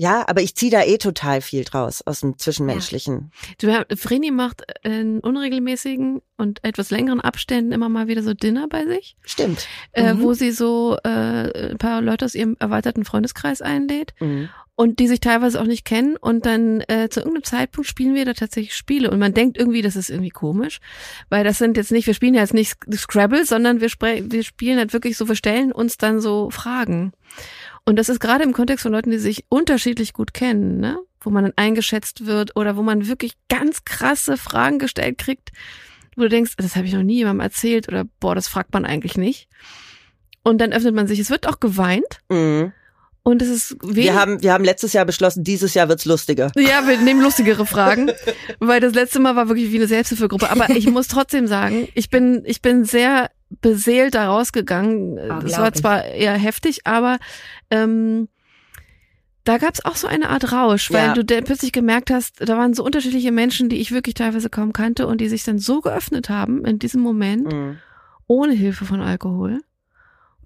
[0.00, 3.30] ja, aber ich ziehe da eh total viel draus aus dem Zwischenmenschlichen.
[3.60, 8.66] Du, Herr- Vreni macht in unregelmäßigen und etwas längeren Abständen immer mal wieder so Dinner
[8.66, 9.66] bei sich, Stimmt.
[9.92, 10.22] äh, Mhm.
[10.22, 14.48] wo sie so äh, ein paar Leute aus ihrem erweiterten Freundeskreis einlädt Mhm.
[14.74, 18.24] und die sich teilweise auch nicht kennen und dann äh, zu irgendeinem Zeitpunkt spielen wir
[18.24, 20.80] da tatsächlich Spiele und man denkt irgendwie, das ist irgendwie komisch,
[21.28, 24.78] weil das sind jetzt nicht, wir spielen ja jetzt nicht Scrabble, sondern wir, wir spielen
[24.78, 27.12] halt wirklich so, wir stellen uns dann so Fragen.
[27.84, 30.98] Und das ist gerade im Kontext von Leuten, die sich unterschiedlich gut kennen, ne?
[31.20, 35.50] wo man dann eingeschätzt wird oder wo man wirklich ganz krasse Fragen gestellt kriegt,
[36.16, 38.84] wo du denkst, das habe ich noch nie jemandem erzählt oder boah, das fragt man
[38.84, 39.48] eigentlich nicht.
[40.42, 41.18] Und dann öffnet man sich.
[41.18, 42.20] Es wird auch geweint.
[42.30, 42.72] Mhm.
[43.22, 43.76] Und es ist.
[43.82, 46.50] Wir haben, wir haben letztes Jahr beschlossen, dieses Jahr wird's lustiger.
[46.56, 48.10] Ja, wir nehmen lustigere Fragen,
[48.60, 50.50] weil das letzte Mal war wirklich wie eine Selbsthilfegruppe.
[50.50, 55.18] Aber ich muss trotzdem sagen, ich bin, ich bin sehr beseelt da rausgegangen.
[55.18, 55.74] Oh, das war ich.
[55.74, 57.18] zwar eher heftig, aber
[57.70, 58.28] ähm,
[59.44, 61.14] da gab's auch so eine Art Rausch, weil Ja.
[61.14, 65.06] du plötzlich gemerkt hast, da waren so unterschiedliche Menschen, die ich wirklich teilweise kaum kannte
[65.06, 67.78] und die sich dann so geöffnet haben in diesem Moment, Mhm.
[68.26, 69.60] ohne Hilfe von Alkohol.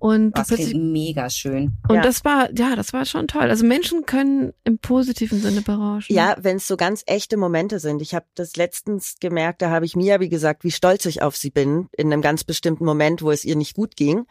[0.04, 1.78] Und du Das klingt mega schön.
[1.88, 2.02] und Ja.
[2.02, 3.48] das war, ja, das war schon toll.
[3.48, 6.12] Also Menschen können im positiven Sinne berauschen.
[6.12, 8.02] Ja, wenn es so ganz echte Momente sind.
[8.02, 11.36] Ich habe das letztens gemerkt, da habe ich Mia, wie gesagt, wie stolz ich auf
[11.38, 14.26] sie bin, in einem ganz bestimmten Moment, wo es ihr nicht gut ging.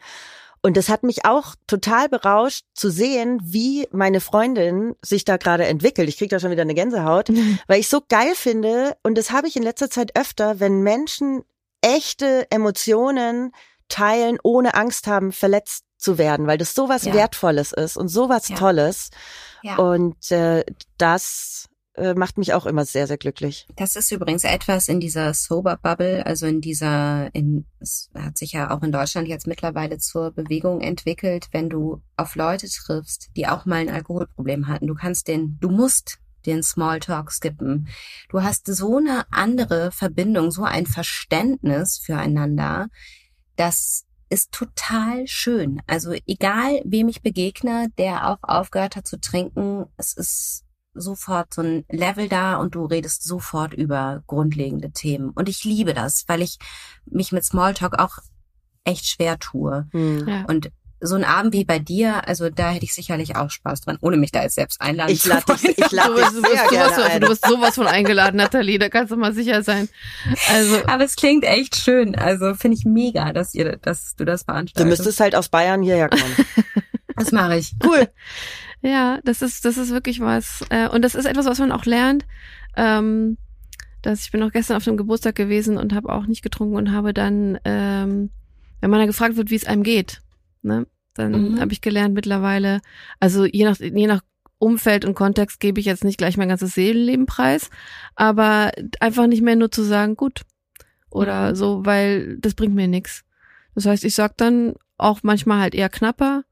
[0.62, 5.64] Und das hat mich auch total berauscht zu sehen, wie meine Freundin sich da gerade
[5.66, 6.08] entwickelt.
[6.08, 7.30] Ich kriege da schon wieder eine Gänsehaut,
[7.66, 11.42] weil ich so geil finde, und das habe ich in letzter Zeit öfter, wenn Menschen
[11.80, 13.50] echte Emotionen
[13.88, 17.14] teilen, ohne Angst haben, verletzt zu werden, weil das sowas Ja.
[17.14, 18.56] Wertvolles ist und sowas Ja.
[18.56, 19.10] Tolles.
[19.62, 19.76] Ja.
[19.76, 20.64] Und äh,
[20.98, 23.66] das äh, macht mich auch immer sehr, sehr glücklich.
[23.76, 28.52] Das ist übrigens etwas in dieser Sober Bubble, also in dieser, in, es hat sich
[28.52, 33.46] ja auch in Deutschland jetzt mittlerweile zur Bewegung entwickelt, wenn du auf Leute triffst, die
[33.46, 34.88] auch mal ein Alkoholproblem hatten.
[34.88, 37.88] Du kannst den, du musst den Smalltalk skippen.
[38.28, 42.88] Du hast so eine andere Verbindung, so ein Verständnis füreinander.
[43.56, 45.80] Das ist total schön.
[45.86, 51.62] Also egal, wem ich begegne, der auch aufgehört hat zu trinken, es ist sofort so
[51.62, 55.30] ein Level da und du redest sofort über grundlegende Themen.
[55.30, 56.58] Und ich liebe das, weil ich
[57.04, 58.18] mich mit Smalltalk auch
[58.84, 59.88] echt schwer tue.
[59.90, 60.28] Hm.
[60.28, 60.44] Ja.
[60.46, 60.70] Und
[61.06, 64.16] so ein Abend wie bei dir, also da hätte ich sicherlich auch Spaß dran, ohne
[64.16, 65.74] mich da jetzt selbst einladen Ich zu lade dich, wollen.
[65.76, 67.20] ich lade Du dich wirst, du, wirst sehr sowas, gerne von- ein.
[67.20, 69.88] du wirst sowas von eingeladen, Nathalie, da kannst du mal sicher sein.
[70.48, 72.14] Also, Aber es klingt echt schön.
[72.16, 74.88] Also finde ich mega, dass ihr, dass du das Du veranstaltest.
[74.98, 76.22] müsstest halt aus Bayern hierher kommen.
[77.16, 77.72] Das mache ich.
[77.84, 78.08] Cool.
[78.82, 80.64] ja, das ist, das ist wirklich was.
[80.70, 82.24] Äh, und das ist etwas, was man auch lernt.
[82.76, 83.36] Ähm,
[84.02, 86.90] dass ich bin auch gestern auf dem Geburtstag gewesen und habe auch nicht getrunken und
[86.90, 88.30] habe dann, ähm,
[88.80, 90.22] wenn man da gefragt wird, wie es einem geht,
[90.62, 91.60] ne, dann Mhm.
[91.60, 92.80] habe ich gelernt mittlerweile,
[93.20, 94.22] also je nach, je nach
[94.58, 97.70] Umfeld und Kontext gebe ich jetzt nicht gleich mein ganzes Seelenleben preis,
[98.14, 100.42] aber einfach nicht mehr nur zu sagen, gut
[101.10, 101.54] oder Mhm.
[101.56, 103.24] so, weil das bringt mir nichts.
[103.74, 106.44] Das heißt, ich sag dann auch manchmal halt eher knapper,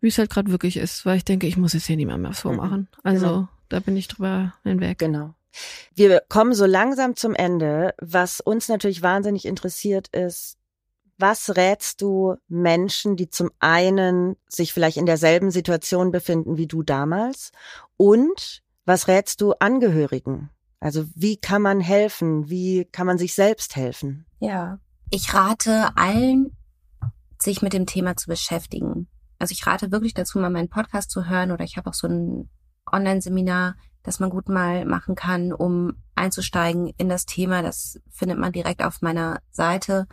[0.00, 2.30] wie es halt gerade wirklich ist, weil ich denke, ich muss jetzt hier niemand mehr
[2.30, 2.88] was vormachen.
[3.02, 3.48] Also Genau.
[3.68, 4.98] da bin ich drüber hinweg.
[4.98, 5.34] Genau.
[5.94, 7.92] Wir kommen so langsam zum Ende.
[8.00, 10.56] Was uns natürlich wahnsinnig interessiert ist,
[11.20, 16.82] was rätst du Menschen, die zum einen sich vielleicht in derselben Situation befinden wie du
[16.82, 17.52] damals?
[17.96, 20.50] Und was rätst du Angehörigen?
[20.80, 22.48] Also wie kann man helfen?
[22.48, 24.26] Wie kann man sich selbst helfen?
[24.38, 24.78] Ja.
[25.10, 26.56] Ich rate allen,
[27.38, 29.08] sich mit dem Thema zu beschäftigen.
[29.38, 32.06] Also ich rate wirklich dazu, mal meinen Podcast zu hören oder ich habe auch so
[32.06, 32.48] ein
[32.90, 37.62] Online-Seminar, das man gut mal machen kann, um einzusteigen in das Thema.
[37.62, 40.06] Das findet man direkt auf meiner Seite.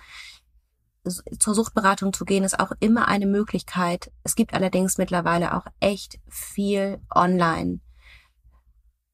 [1.39, 4.11] Zur Suchtberatung zu gehen ist auch immer eine Möglichkeit.
[4.23, 7.79] Es gibt allerdings mittlerweile auch echt viel online.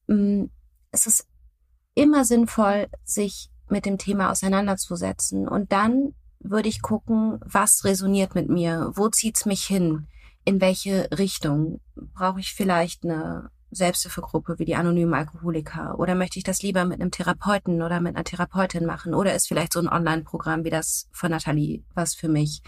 [0.07, 0.45] Mm,
[0.91, 1.27] Es ist
[1.95, 5.47] immer sinnvoll, sich mit dem Thema auseinanderzusetzen.
[5.47, 8.91] Und dann würde ich gucken, was resoniert mit mir?
[8.95, 10.07] Wo zieht's mich hin?
[10.45, 11.79] In welche Richtung?
[11.95, 15.99] Brauche ich vielleicht eine Selbsthilfegruppe wie die anonymen Alkoholiker?
[15.99, 19.13] Oder möchte ich das lieber mit einem Therapeuten oder mit einer Therapeutin machen?
[19.13, 22.61] Oder ist vielleicht so ein Online-Programm wie das von Nathalie was für mich?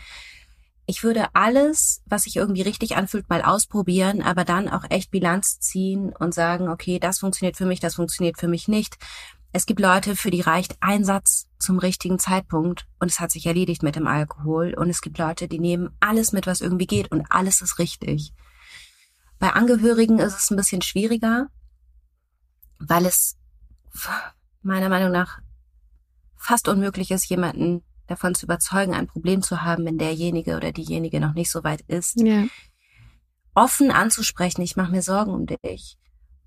[0.88, 5.60] Ich würde alles, was sich irgendwie richtig anfühlt, mal ausprobieren, aber dann auch echt Bilanz
[5.60, 8.98] ziehen und sagen, okay, das funktioniert für mich, das funktioniert für mich nicht.
[9.52, 13.46] Es gibt Leute, für die reicht ein Satz zum richtigen Zeitpunkt und es hat sich
[13.46, 14.74] erledigt mit dem Alkohol.
[14.76, 18.34] Und es gibt Leute, die nehmen alles mit, was irgendwie geht und alles ist richtig.
[19.46, 21.50] Bei Angehörigen ist es ein bisschen schwieriger,
[22.80, 23.38] weil es
[24.64, 25.38] meiner Meinung nach
[26.36, 31.20] fast unmöglich ist, jemanden davon zu überzeugen, ein Problem zu haben, wenn derjenige oder diejenige
[31.20, 32.48] noch nicht so weit ist Ja.
[33.54, 36.00] offen anzusprechen, ich mache mir Sorgen um dich.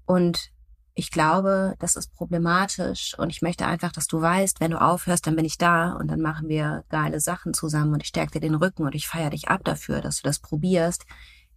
[0.05, 0.51] Und
[0.95, 5.25] ich glaube, das ist problematisch und ich möchte einfach, dass du weißt, wenn du aufhörst,
[5.25, 8.41] dann bin ich da und dann machen wir geile Sachen zusammen und ich stärke dir
[8.41, 11.05] den Rücken und ich feiere dich ab dafür, dass du das probierst,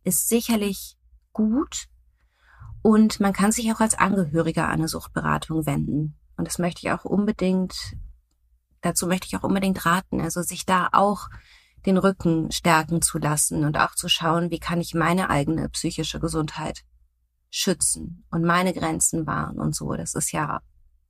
[0.04, 0.98] ist sicherlich
[1.34, 1.88] gut
[2.82, 6.18] und man kann sich auch als Angehöriger an eine Suchtberatung wenden.
[6.36, 7.96] Und das möchte ich auch unbedingt,
[8.82, 11.30] dazu möchte ich auch unbedingt raten, also sich da auch
[11.86, 16.20] den Rücken stärken zu lassen und auch zu schauen, wie kann ich meine eigene psychische
[16.20, 16.84] Gesundheit
[17.50, 19.94] schützen und meine Grenzen wahren und so.
[19.94, 20.62] Das ist ja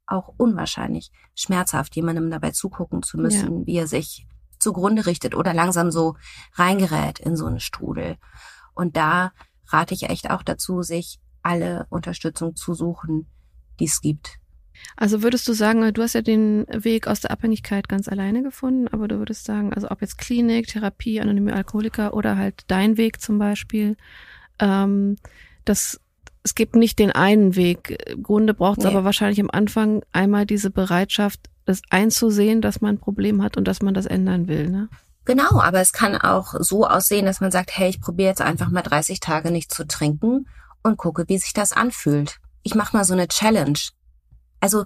[0.07, 3.65] auch unwahrscheinlich schmerzhaft, jemandem dabei zugucken zu müssen, ja.
[3.65, 4.27] wie er sich
[4.59, 6.15] zugrunde richtet oder langsam so
[6.53, 8.17] reingerät in so einen Strudel.
[8.73, 9.31] Und da
[9.73, 13.27] rate ich echt auch dazu, sich alle Unterstützung zu suchen,
[13.79, 14.37] die es gibt.
[14.95, 18.87] Also würdest du sagen, du hast ja den Weg aus der Abhängigkeit ganz alleine gefunden,
[18.87, 23.21] aber du würdest sagen, also ob jetzt Klinik, Therapie, anonyme Alkoholiker oder halt dein Weg
[23.21, 23.95] zum Beispiel,
[24.59, 25.17] ähm,
[25.65, 25.99] das
[26.43, 28.03] es gibt nicht den einen Weg.
[28.09, 28.89] Im Grunde braucht es nee.
[28.89, 33.67] aber wahrscheinlich am Anfang einmal diese Bereitschaft, das einzusehen, dass man ein Problem hat und
[33.67, 34.69] dass man das ändern will.
[34.69, 34.89] Ne?
[35.25, 38.69] Genau, aber es kann auch so aussehen, dass man sagt, hey, ich probiere jetzt einfach
[38.69, 40.47] mal 30 Tage nicht zu trinken
[40.83, 42.37] und gucke, wie sich das anfühlt.
[42.63, 43.79] Ich mache mal so eine Challenge.
[44.59, 44.85] Also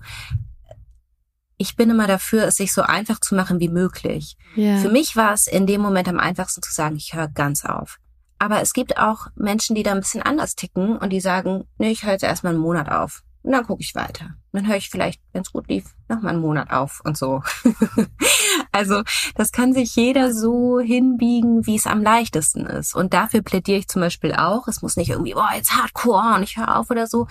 [1.58, 4.36] ich bin immer dafür, es sich so einfach zu machen wie möglich.
[4.58, 4.80] Yeah.
[4.80, 8.00] Für mich war es in dem Moment am einfachsten zu sagen, ich höre ganz auf.
[8.38, 11.92] Aber es gibt auch Menschen, die da ein bisschen anders ticken und die sagen, nee,
[11.92, 13.24] ich höre jetzt erstmal einen Monat auf.
[13.46, 14.32] Und dann gucke ich weiter.
[14.54, 17.44] Dann höre ich vielleicht, wenn es gut lief, nochmal einen Monat auf und so.
[18.72, 19.04] also
[19.36, 22.96] das kann sich jeder so hinbiegen, wie es am leichtesten ist.
[22.96, 24.68] Und dafür plädiere ich zum Beispiel auch.
[24.68, 27.28] Es muss nicht irgendwie, boah, jetzt hardcore und ich höre auf oder so.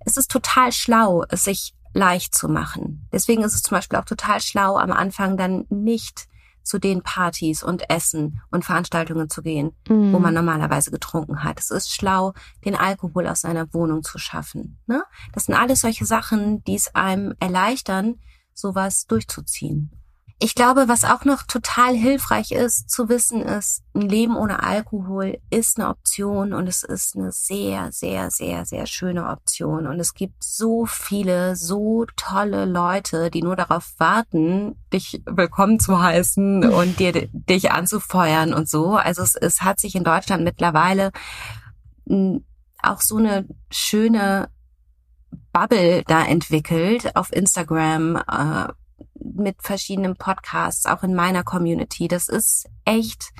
[0.00, 3.08] Es ist total schlau, es sich leicht zu machen.
[3.12, 6.26] Deswegen ist es zum Beispiel auch total schlau, am Anfang dann nicht
[6.66, 10.12] zu den Partys und Essen und Veranstaltungen zu gehen, mm.
[10.12, 10.40] wo man mhm.
[10.40, 11.60] normalerweise getrunken hat.
[11.60, 12.32] Es ist schlau,
[12.64, 14.78] den Alkohol aus seiner Wohnung zu schaffen.
[14.86, 15.04] Ne?
[15.32, 18.16] Das sind alles solche Sachen, die es einem erleichtern,
[18.52, 19.92] sowas durchzuziehen.
[20.38, 25.38] Ich glaube, was auch noch total hilfreich ist zu wissen, ist, ein Leben ohne Alkohol
[25.48, 29.86] ist eine Option und es ist eine sehr, sehr, sehr, sehr schöne Option.
[29.86, 36.02] Und es gibt so viele, so tolle Leute, die nur darauf warten, dich willkommen zu
[36.02, 38.96] heißen und dir, dich anzufeuern und so.
[38.96, 41.12] Also es, es hat sich in Deutschland mittlerweile
[42.82, 44.50] auch so eine schöne
[45.52, 48.68] Bubble da entwickelt auf Instagram, äh,
[49.34, 52.08] mit verschiedenen Podcasts, auch in meiner Community.
[52.08, 53.32] Das ist echt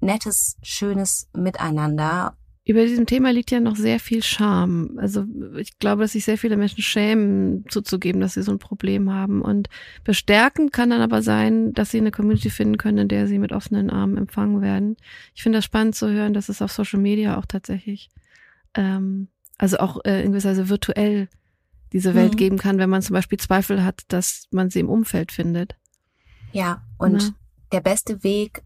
[0.00, 2.36] nettes, schönes Miteinander.
[2.68, 4.98] Über diesem Thema liegt ja noch sehr viel Scham.
[4.98, 5.24] Also
[5.56, 9.40] ich glaube, dass sich sehr viele Menschen schämen, zuzugeben, dass sie so ein Problem haben.
[9.40, 9.68] Und
[10.02, 13.52] bestärkend kann dann aber sein, dass sie eine Community finden können, in der sie mit
[13.52, 14.96] offenen Armen empfangen werden.
[15.34, 18.08] Ich finde das spannend zu hören, dass es auf Social Media auch tatsächlich,
[18.74, 19.28] ähm,
[19.58, 21.28] also auch äh, in gewisser Weise virtuell
[21.96, 22.36] diese Welt mhm.
[22.36, 25.76] geben kann, wenn man zum Beispiel Zweifel hat, dass man sie im Umfeld findet.
[26.52, 27.28] Ja, und ja.
[27.72, 28.62] der beste Weg,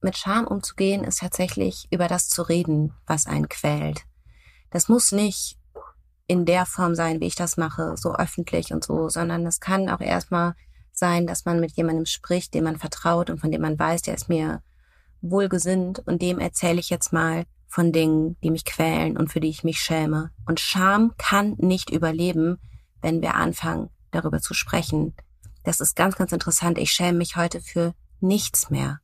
[0.00, 4.04] mit Scham umzugehen, ist tatsächlich über das zu reden, was einen quält.
[4.70, 5.58] Das muss nicht
[6.28, 9.88] in der Form sein, wie ich das mache, so öffentlich und so, sondern es kann
[9.88, 10.54] auch erstmal
[10.92, 14.14] sein, dass man mit jemandem spricht, dem man vertraut und von dem man weiß, der
[14.14, 14.62] ist mir
[15.20, 19.50] wohlgesinnt und dem erzähle ich jetzt mal, von Dingen, die mich quälen und für die
[19.50, 20.30] ich mich schäme.
[20.46, 22.58] Und Scham kann nicht überleben,
[23.02, 25.14] wenn wir anfangen, darüber zu sprechen.
[25.64, 26.78] Das ist ganz, ganz interessant.
[26.78, 29.00] Ich schäme mich heute für nichts mehr.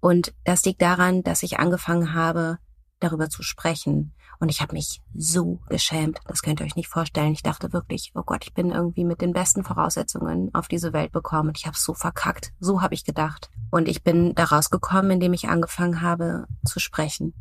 [0.00, 2.58] Und das liegt daran, dass ich angefangen habe,
[2.98, 4.12] darüber zu sprechen.
[4.38, 6.20] Und ich habe mich so geschämt.
[6.26, 7.32] Das könnt ihr euch nicht vorstellen.
[7.32, 11.12] Ich dachte wirklich, oh Gott, ich bin irgendwie mit den besten Voraussetzungen auf diese Welt
[11.12, 11.48] bekommen.
[11.48, 12.52] Und ich habe so verkackt.
[12.60, 13.50] So habe ich gedacht.
[13.70, 17.32] Und ich bin daraus gekommen, indem ich angefangen habe zu sprechen.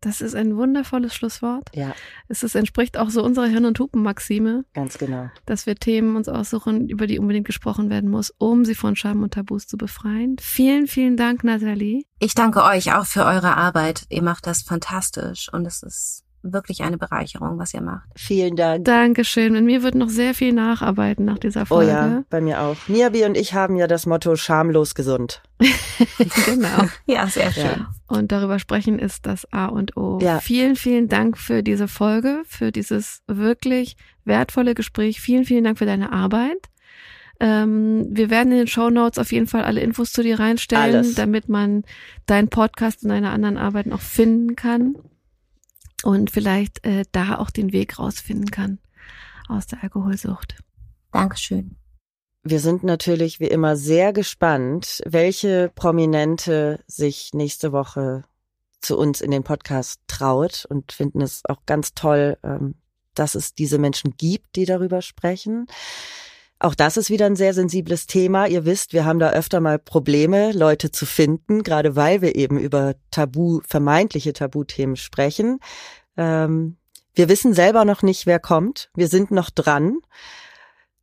[0.00, 1.68] Das ist ein wundervolles Schlusswort.
[1.74, 1.94] Ja.
[2.28, 4.64] Es ist, entspricht auch so unserer Hirn- und Hupen-Maxime.
[4.72, 5.30] Ganz genau.
[5.44, 9.22] Dass wir Themen uns aussuchen, über die unbedingt gesprochen werden muss, um sie von Scham
[9.22, 10.36] und Tabus zu befreien.
[10.40, 12.04] Vielen, vielen Dank, Nathalie.
[12.18, 14.04] Ich danke euch auch für eure Arbeit.
[14.08, 18.08] Ihr macht das fantastisch und es ist wirklich eine Bereicherung, was ihr macht.
[18.16, 18.84] Vielen Dank.
[18.84, 19.56] Dankeschön.
[19.56, 21.90] Und mir wird noch sehr viel nacharbeiten nach dieser Folge.
[21.90, 22.76] Oh ja, bei mir auch.
[22.88, 25.42] Niabi und ich haben ja das Motto schamlos gesund.
[26.46, 26.88] genau.
[27.06, 27.64] ja, sehr schön.
[27.64, 27.90] Ja.
[28.08, 30.18] Und darüber sprechen ist das A und O.
[30.22, 30.40] Ja.
[30.40, 35.20] Vielen, vielen Dank für diese Folge, für dieses wirklich wertvolle Gespräch.
[35.20, 36.68] Vielen, vielen Dank für deine Arbeit.
[37.38, 40.96] Ähm, wir werden in den Show Notes auf jeden Fall alle Infos zu dir reinstellen,
[40.96, 41.14] Alles.
[41.14, 41.84] damit man
[42.26, 44.94] deinen Podcast und deine anderen Arbeiten auch finden kann
[46.02, 48.78] und vielleicht äh, da auch den Weg rausfinden kann
[49.48, 50.56] aus der Alkoholsucht.
[51.12, 51.76] Dankeschön.
[52.42, 58.24] Wir sind natürlich wie immer sehr gespannt, welche Prominente sich nächste Woche
[58.80, 62.76] zu uns in den Podcast traut und finden es auch ganz toll, ähm,
[63.14, 65.66] dass es diese Menschen gibt, die darüber sprechen.
[66.62, 68.46] Auch das ist wieder ein sehr sensibles Thema.
[68.46, 72.58] Ihr wisst, wir haben da öfter mal Probleme, Leute zu finden, gerade weil wir eben
[72.58, 75.58] über Tabu, vermeintliche Tabuthemen sprechen.
[76.18, 76.76] Ähm,
[77.14, 78.90] wir wissen selber noch nicht, wer kommt.
[78.94, 80.00] Wir sind noch dran.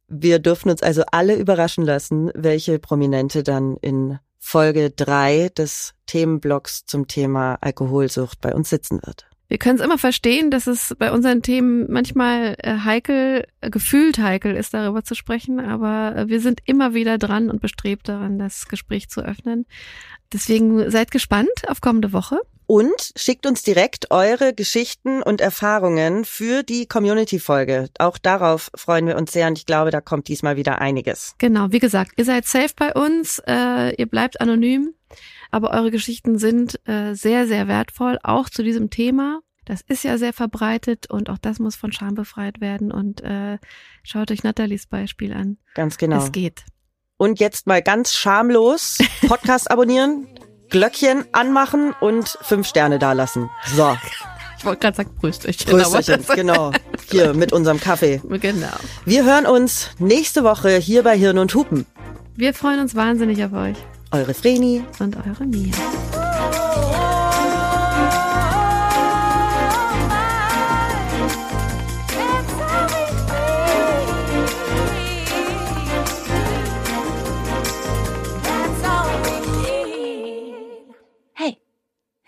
[0.08, 6.86] Wir dürfen uns also alle überraschen lassen, welche Prominente dann in Folge drei des Themenblocks
[6.86, 9.28] zum Thema Alkoholsucht bei uns sitzen wird.
[9.48, 14.18] Wir können es immer verstehen, dass es bei unseren Themen manchmal äh, heikel, äh, gefühlt
[14.20, 18.40] heikel ist, darüber zu sprechen, aber äh, wir sind immer wieder dran und bestrebt daran,
[18.40, 19.66] das Gespräch zu öffnen.
[20.34, 22.42] Deswegen seid gespannt auf kommende Woche.
[22.66, 27.88] Und schickt uns direkt eure Geschichten und Erfahrungen für die Community-Folge.
[27.98, 31.34] Auch darauf freuen wir uns sehr und ich glaube, da kommt diesmal wieder einiges.
[31.38, 34.94] Genau, wie gesagt, ihr seid safe bei uns, äh, ihr bleibt anonym,
[35.52, 39.42] aber eure Geschichten sind äh, sehr, sehr wertvoll, auch zu diesem Thema.
[39.66, 42.92] Das ist ja sehr verbreitet und auch das muss von Scham befreit werden.
[42.92, 43.58] Und äh,
[44.04, 45.58] schaut euch Nathalies Beispiel an.
[45.76, 46.24] Ganz genau.
[46.24, 46.64] Es geht.
[47.18, 50.28] Und jetzt mal ganz schamlos Podcast abonnieren,
[50.70, 53.50] Glöckchen anmachen und fünf Sterne dalassen.
[53.66, 53.98] So.
[54.58, 55.70] Ich wollte gerade sagen Prösterchen.
[55.70, 56.72] Prösterchen, genau.
[57.10, 58.22] Hier mit unserem Kaffee.
[58.40, 58.68] Genau.
[59.06, 61.86] Wir hören uns nächste Woche hier bei Hirn und Hupen.
[62.36, 63.78] Wir freuen uns wahnsinnig auf euch.
[64.12, 65.74] Eure Vreni und eure Mia.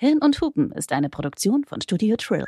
[0.01, 2.45] Hirn und Hupen ist eine Produktion von Studio Trill.